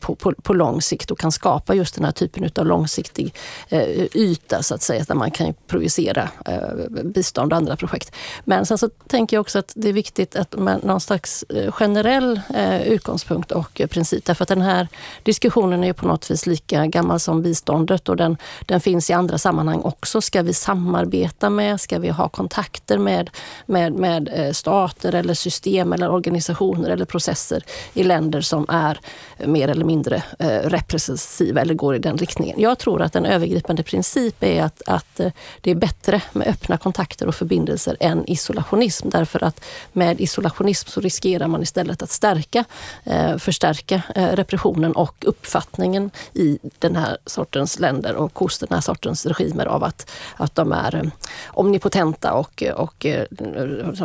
på, 0.00 0.14
på, 0.14 0.32
på 0.42 0.52
lång 0.54 0.82
sikt 0.82 1.10
och 1.10 1.18
kan 1.18 1.32
skapa 1.32 1.74
just 1.74 1.83
just 1.84 1.94
den 1.94 2.04
här 2.04 2.12
typen 2.12 2.50
av 2.56 2.66
långsiktig 2.66 3.34
eh, 3.68 4.06
yta 4.14 4.62
så 4.62 4.74
att 4.74 4.82
säga, 4.82 5.04
där 5.04 5.14
man 5.14 5.30
kan 5.30 5.54
projicera 5.66 6.28
eh, 6.46 7.02
bistånd 7.04 7.52
och 7.52 7.56
andra 7.56 7.76
projekt. 7.76 8.14
Men 8.44 8.66
sen 8.66 8.78
så 8.78 8.88
tänker 8.88 9.36
jag 9.36 9.40
också 9.40 9.58
att 9.58 9.72
det 9.74 9.88
är 9.88 9.92
viktigt 9.92 10.36
att 10.36 10.56
med 10.56 10.84
någon 10.84 11.00
slags 11.00 11.42
eh, 11.42 11.72
generell 11.72 12.40
eh, 12.54 12.82
utgångspunkt 12.82 13.52
och 13.52 13.80
princip. 13.90 14.24
Därför 14.24 14.42
att 14.42 14.48
den 14.48 14.62
här 14.62 14.88
diskussionen 15.22 15.84
är 15.84 15.92
på 15.92 16.06
något 16.06 16.30
vis 16.30 16.46
lika 16.46 16.86
gammal 16.86 17.20
som 17.20 17.42
biståndet 17.42 18.08
och 18.08 18.16
den, 18.16 18.36
den 18.66 18.80
finns 18.80 19.10
i 19.10 19.12
andra 19.12 19.38
sammanhang 19.38 19.80
också. 19.80 20.20
Ska 20.20 20.42
vi 20.42 20.52
samarbeta 20.52 21.50
med, 21.50 21.80
ska 21.80 21.98
vi 21.98 22.08
ha 22.08 22.28
kontakter 22.28 22.98
med, 22.98 23.30
med, 23.66 23.92
med 23.92 24.30
eh, 24.32 24.52
stater 24.52 25.14
eller 25.14 25.34
system 25.34 25.92
eller 25.92 26.10
organisationer 26.10 26.90
eller 26.90 27.04
processer 27.04 27.64
i 27.94 28.04
länder 28.04 28.40
som 28.40 28.66
är 28.68 29.00
mer 29.46 29.68
eller 29.68 29.84
mindre 29.84 30.22
eh, 30.38 30.70
repressiva 30.70 31.60
eller 31.64 31.74
går 31.74 31.96
i 31.96 31.98
den 31.98 32.16
riktningen. 32.16 32.60
Jag 32.60 32.78
tror 32.78 33.02
att 33.02 33.16
en 33.16 33.26
övergripande 33.26 33.82
princip 33.82 34.42
är 34.42 34.62
att, 34.62 34.82
att 34.86 35.20
eh, 35.20 35.32
det 35.60 35.70
är 35.70 35.74
bättre 35.74 36.22
med 36.32 36.48
öppna 36.48 36.76
kontakter 36.76 37.26
och 37.26 37.34
förbindelser 37.34 37.96
än 38.00 38.30
isolationism. 38.30 39.08
Därför 39.08 39.44
att 39.44 39.64
med 39.92 40.20
isolationism 40.20 40.88
så 40.88 41.00
riskerar 41.00 41.48
man 41.48 41.62
istället 41.62 42.02
att 42.02 42.10
stärka, 42.10 42.64
eh, 43.04 43.36
förstärka 43.36 44.02
eh, 44.14 44.28
repressionen 44.28 44.92
och 44.92 45.24
uppfattningen 45.26 46.10
i 46.32 46.58
den 46.78 46.96
här 46.96 47.16
sortens 47.26 47.78
länder 47.80 48.14
och 48.14 48.38
hos 48.38 48.58
den 48.58 48.68
här 48.70 48.80
sortens 48.80 49.26
regimer 49.26 49.66
av 49.66 49.84
att, 49.84 50.10
att 50.36 50.54
de 50.54 50.72
är 50.72 50.94
eh, 50.94 51.10
omnipotenta 51.46 52.32
och, 52.32 52.62
och 52.76 53.06
eh, 53.06 53.26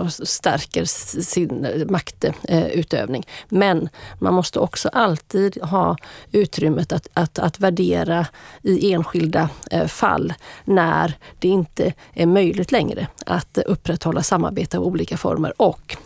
stärker 0.09 0.85
sin 1.23 1.85
maktutövning. 1.89 3.27
Men 3.49 3.89
man 4.19 4.33
måste 4.33 4.59
också 4.59 4.89
alltid 4.89 5.61
ha 5.61 5.97
utrymmet 6.31 6.91
att, 6.91 7.07
att, 7.13 7.39
att 7.49 7.59
värdera 7.59 8.27
i 8.61 8.93
enskilda 8.93 9.49
eh, 9.71 9.87
fall 9.87 10.33
när 10.65 11.13
det 11.39 11.47
inte 11.47 11.93
är 12.13 12.25
möjligt 12.25 12.71
längre 12.71 13.07
att 13.25 13.57
upprätthålla 13.57 14.23
samarbete 14.23 14.77
av 14.77 14.83
olika 14.83 15.17
former. 15.17 15.53
Och 15.61 15.97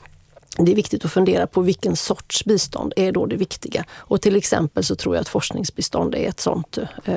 det 0.57 0.71
är 0.71 0.75
viktigt 0.75 1.05
att 1.05 1.11
fundera 1.11 1.47
på 1.47 1.61
vilken 1.61 1.95
sorts 1.95 2.45
bistånd 2.45 2.93
är 2.95 3.11
då 3.11 3.25
det 3.25 3.35
viktiga. 3.35 3.85
Och 3.91 4.21
till 4.21 4.35
exempel 4.35 4.83
så 4.83 4.95
tror 4.95 5.15
jag 5.15 5.21
att 5.21 5.29
forskningsbistånd 5.29 6.15
är 6.15 6.29
ett 6.29 6.39
sånt, 6.39 6.77
eh, 7.05 7.15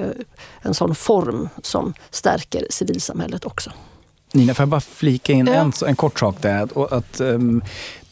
en 0.62 0.74
sån 0.74 0.94
form 0.94 1.48
som 1.62 1.94
stärker 2.10 2.66
civilsamhället 2.70 3.44
också. 3.44 3.70
Nina, 4.32 4.54
får 4.54 4.62
jag 4.62 4.68
bara 4.68 4.80
flika 4.80 5.32
in 5.32 5.46
ja. 5.46 5.54
en, 5.54 5.72
en 5.86 5.96
kort 5.96 6.18
sak 6.18 6.42
där? 6.42 6.94
Att, 6.94 7.20
um, 7.20 7.62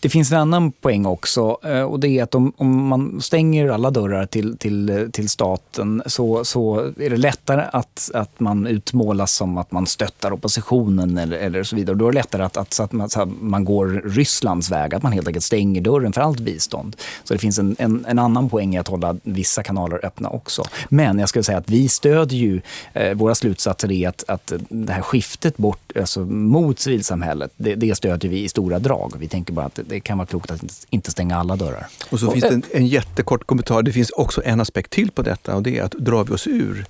det 0.04 0.10
finns 0.10 0.32
en 0.32 0.38
annan 0.38 0.72
poäng 0.72 1.06
också 1.06 1.58
eh, 1.64 1.82
och 1.82 2.00
det 2.00 2.08
är 2.08 2.22
att 2.22 2.34
om, 2.34 2.52
om 2.56 2.86
man 2.86 3.20
stänger 3.20 3.68
alla 3.68 3.90
dörrar 3.90 4.26
till, 4.26 4.56
till, 4.58 5.08
till 5.12 5.28
staten 5.28 6.02
så, 6.06 6.44
så 6.44 6.80
är 6.80 7.10
det 7.10 7.16
lättare 7.16 7.64
att, 7.72 8.10
att 8.14 8.40
man 8.40 8.66
utmålas 8.66 9.32
som 9.32 9.58
att 9.58 9.72
man 9.72 9.86
stöttar 9.86 10.32
oppositionen 10.32 11.18
eller, 11.18 11.36
eller 11.36 11.62
så 11.62 11.76
vidare. 11.76 11.96
Då 11.96 12.08
är 12.08 12.12
det 12.12 12.18
lättare 12.18 12.42
att, 12.42 12.56
att, 12.56 12.80
att, 12.80 12.92
man, 12.92 13.06
att 13.14 13.28
man 13.40 13.64
går 13.64 14.02
Rysslands 14.04 14.70
väg, 14.70 14.94
att 14.94 15.02
man 15.02 15.12
helt 15.12 15.26
enkelt 15.26 15.44
stänger 15.44 15.80
dörren 15.80 16.12
för 16.12 16.20
allt 16.20 16.40
bistånd. 16.40 16.96
Så 17.24 17.34
det 17.34 17.38
finns 17.38 17.58
en, 17.58 17.76
en, 17.78 18.04
en 18.08 18.18
annan 18.18 18.48
poäng 18.48 18.74
i 18.74 18.78
att 18.78 18.88
hålla 18.88 19.16
vissa 19.22 19.62
kanaler 19.62 20.06
öppna 20.06 20.28
också. 20.28 20.62
Men 20.88 21.18
jag 21.18 21.28
skulle 21.28 21.42
säga 21.42 21.58
att 21.58 21.70
vi 21.70 21.88
stödjer 21.88 22.40
ju, 22.40 22.60
eh, 22.92 23.14
våra 23.14 23.34
slutsatser 23.34 23.92
är 23.92 24.08
att, 24.08 24.24
att 24.28 24.52
det 24.68 24.92
här 24.92 25.02
skiftet 25.02 25.56
bort, 25.56 25.92
alltså 25.96 26.20
mot 26.24 26.80
civilsamhället, 26.80 27.52
det, 27.56 27.74
det 27.74 27.94
stödjer 27.94 28.30
vi 28.30 28.44
i 28.44 28.48
stora 28.48 28.78
drag. 28.78 29.12
Vi 29.18 29.28
tänker 29.28 29.52
bara 29.52 29.66
att 29.66 29.80
det 29.86 29.93
kan 30.00 30.18
vara 30.18 30.26
klokt 30.26 30.50
att 30.50 30.86
inte 30.90 31.10
stänga 31.10 31.36
alla 31.36 31.56
dörrar. 31.56 31.86
Och 32.10 32.20
så 32.20 32.26
och, 32.26 32.32
finns 32.32 32.44
det 32.44 32.54
en, 32.54 32.62
en 32.72 32.86
jättekort 32.86 33.46
kommentar. 33.46 33.82
Det 33.82 33.92
finns 33.92 34.10
också 34.10 34.42
en 34.44 34.60
aspekt 34.60 34.90
till 34.90 35.10
på 35.10 35.22
detta 35.22 35.56
och 35.56 35.62
det 35.62 35.78
är 35.78 35.82
att 35.82 35.92
drar 35.92 36.24
vi 36.24 36.34
oss 36.34 36.46
ur 36.46 36.86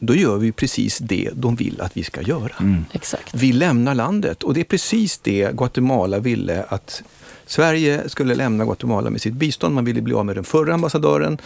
då 0.00 0.14
gör 0.14 0.38
vi 0.38 0.52
precis 0.52 0.98
det 0.98 1.30
de 1.34 1.56
vill 1.56 1.80
att 1.80 1.96
vi 1.96 2.04
ska 2.04 2.22
göra. 2.22 2.52
Mm. 2.60 2.84
Exakt. 2.92 3.34
Vi 3.34 3.52
lämnar 3.52 3.94
landet 3.94 4.42
och 4.42 4.54
det 4.54 4.60
är 4.60 4.64
precis 4.64 5.18
det 5.18 5.56
Guatemala 5.56 6.18
ville 6.18 6.64
att 6.68 7.02
Sverige 7.46 8.08
skulle 8.08 8.34
lämna 8.34 8.64
Guatemala 8.64 9.10
med 9.10 9.20
sitt 9.20 9.34
bistånd. 9.34 9.74
Man 9.74 9.84
ville 9.84 10.02
bli 10.02 10.14
av 10.14 10.26
med 10.26 10.36
den 10.36 10.44
förra 10.44 10.74
ambassadören, 10.74 11.38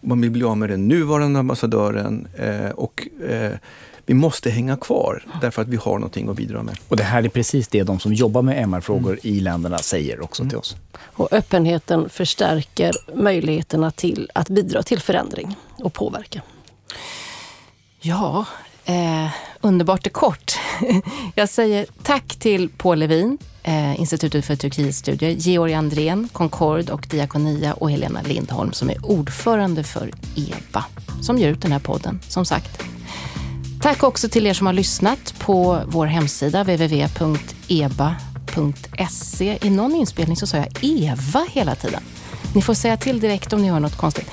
man 0.00 0.20
vill 0.20 0.30
bli 0.30 0.44
av 0.44 0.58
med 0.58 0.68
den 0.68 0.88
nuvarande 0.88 1.38
ambassadören 1.38 2.28
eh, 2.38 2.70
och 2.70 3.08
eh, 3.28 3.52
vi 4.06 4.14
måste 4.14 4.50
hänga 4.50 4.76
kvar 4.76 5.24
därför 5.40 5.62
att 5.62 5.68
vi 5.68 5.76
har 5.76 5.94
någonting 5.94 6.28
att 6.28 6.36
bidra 6.36 6.62
med. 6.62 6.76
Och 6.88 6.96
det 6.96 7.02
här 7.02 7.22
är 7.22 7.28
precis 7.28 7.68
det 7.68 7.82
de 7.82 8.00
som 8.00 8.14
jobbar 8.14 8.42
med 8.42 8.62
MR-frågor 8.62 9.12
mm. 9.12 9.20
i 9.22 9.40
länderna 9.40 9.78
säger 9.78 10.22
också 10.24 10.42
mm. 10.42 10.50
till 10.50 10.58
oss. 10.58 10.76
Och 10.98 11.32
öppenheten 11.32 12.08
förstärker 12.08 12.92
möjligheterna 13.14 13.90
till 13.90 14.30
att 14.34 14.48
bidra 14.48 14.82
till 14.82 15.00
förändring 15.00 15.56
och 15.78 15.92
påverka. 15.92 16.42
Ja, 18.00 18.44
eh, 18.84 19.28
underbart 19.60 20.06
och 20.06 20.12
kort. 20.12 20.52
Jag 21.34 21.48
säger 21.48 21.86
tack 22.02 22.36
till 22.36 22.68
Paul 22.68 22.98
Levin, 22.98 23.38
eh, 23.62 24.00
Institutet 24.00 24.44
för 24.44 24.56
Turkietstudier, 24.56 25.30
Georg 25.30 25.74
Andrén, 25.74 26.28
Concord 26.32 26.90
och 26.90 27.06
Diakonia 27.10 27.72
och 27.72 27.90
Helena 27.90 28.22
Lindholm 28.22 28.72
som 28.72 28.90
är 28.90 29.06
ordförande 29.06 29.84
för 29.84 30.10
EBA 30.36 30.84
som 31.20 31.38
ger 31.38 31.48
ut 31.48 31.62
den 31.62 31.72
här 31.72 31.78
podden. 31.78 32.20
Som 32.28 32.44
sagt, 32.44 32.82
Tack 33.82 34.02
också 34.02 34.28
till 34.28 34.46
er 34.46 34.54
som 34.54 34.66
har 34.66 34.74
lyssnat 34.74 35.34
på 35.38 35.80
vår 35.86 36.06
hemsida 36.06 36.62
www.eba.se. 36.62 37.38
I 39.62 39.70
någon 39.70 39.94
inspelning 39.94 40.36
så 40.36 40.46
sa 40.46 40.56
jag 40.56 40.68
Eva 40.80 41.46
hela 41.50 41.74
tiden. 41.74 42.02
Ni 42.54 42.62
får 42.62 42.74
säga 42.74 42.96
till 42.96 43.20
direkt 43.20 43.52
om 43.52 43.62
ni 43.62 43.70
hör 43.70 43.80
något 43.80 43.96
konstigt. 43.96 44.30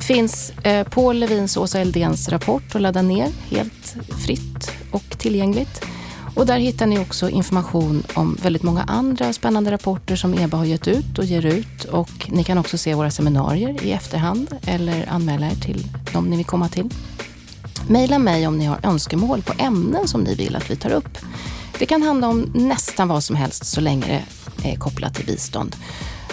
Finns 0.00 0.50
eh, 0.50 0.88
på 0.88 1.12
Levins 1.12 1.56
Åsa 1.56 1.80
Eldéns 1.80 2.28
rapport 2.28 2.74
att 2.74 2.80
ladda 2.82 3.02
ner 3.02 3.28
helt 3.50 3.96
fritt 4.26 4.72
och 4.90 5.18
tillgängligt. 5.18 5.84
Och 6.34 6.46
där 6.46 6.58
hittar 6.58 6.86
ni 6.86 6.98
också 6.98 7.30
information 7.30 8.02
om 8.14 8.38
väldigt 8.42 8.62
många 8.62 8.82
andra 8.82 9.32
spännande 9.32 9.70
rapporter 9.70 10.16
som 10.16 10.34
EBA 10.34 10.56
har 10.56 10.64
gett 10.64 10.88
ut 10.88 11.18
och 11.18 11.24
ger 11.24 11.46
ut. 11.46 11.84
Och 11.84 12.28
ni 12.28 12.44
kan 12.44 12.58
också 12.58 12.78
se 12.78 12.94
våra 12.94 13.10
seminarier 13.10 13.84
i 13.84 13.92
efterhand 13.92 14.56
eller 14.66 15.06
anmäla 15.08 15.46
er 15.46 15.54
till 15.54 15.86
dem 16.12 16.24
ni 16.24 16.36
vill 16.36 16.46
komma 16.46 16.68
till. 16.68 16.90
Maila 17.88 18.18
mig 18.18 18.46
om 18.46 18.58
ni 18.58 18.64
har 18.64 18.80
önskemål 18.82 19.42
på 19.42 19.52
ämnen 19.58 20.08
som 20.08 20.20
ni 20.20 20.34
vill 20.34 20.56
att 20.56 20.70
vi 20.70 20.76
tar 20.76 20.90
upp. 20.90 21.18
Det 21.78 21.86
kan 21.86 22.02
handla 22.02 22.28
om 22.28 22.50
nästan 22.54 23.08
vad 23.08 23.24
som 23.24 23.36
helst 23.36 23.66
så 23.66 23.80
länge 23.80 24.24
det 24.62 24.72
är 24.72 24.76
kopplat 24.76 25.14
till 25.14 25.26
bistånd. 25.26 25.76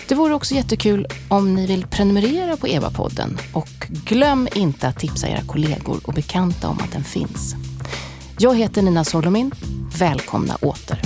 Det 0.07 0.15
vore 0.15 0.33
också 0.33 0.55
jättekul 0.55 1.07
om 1.27 1.55
ni 1.55 1.67
vill 1.67 1.87
prenumerera 1.87 2.57
på 2.57 2.67
EVA-podden 2.67 3.37
och 3.53 3.87
glöm 3.89 4.47
inte 4.55 4.87
att 4.87 4.99
tipsa 4.99 5.27
era 5.27 5.41
kollegor 5.41 5.99
och 6.03 6.13
bekanta 6.13 6.67
om 6.67 6.79
att 6.79 6.91
den 6.91 7.03
finns. 7.03 7.55
Jag 8.39 8.57
heter 8.57 8.81
Nina 8.81 9.03
Solomin. 9.03 9.51
Välkomna 9.99 10.55
åter. 10.55 10.99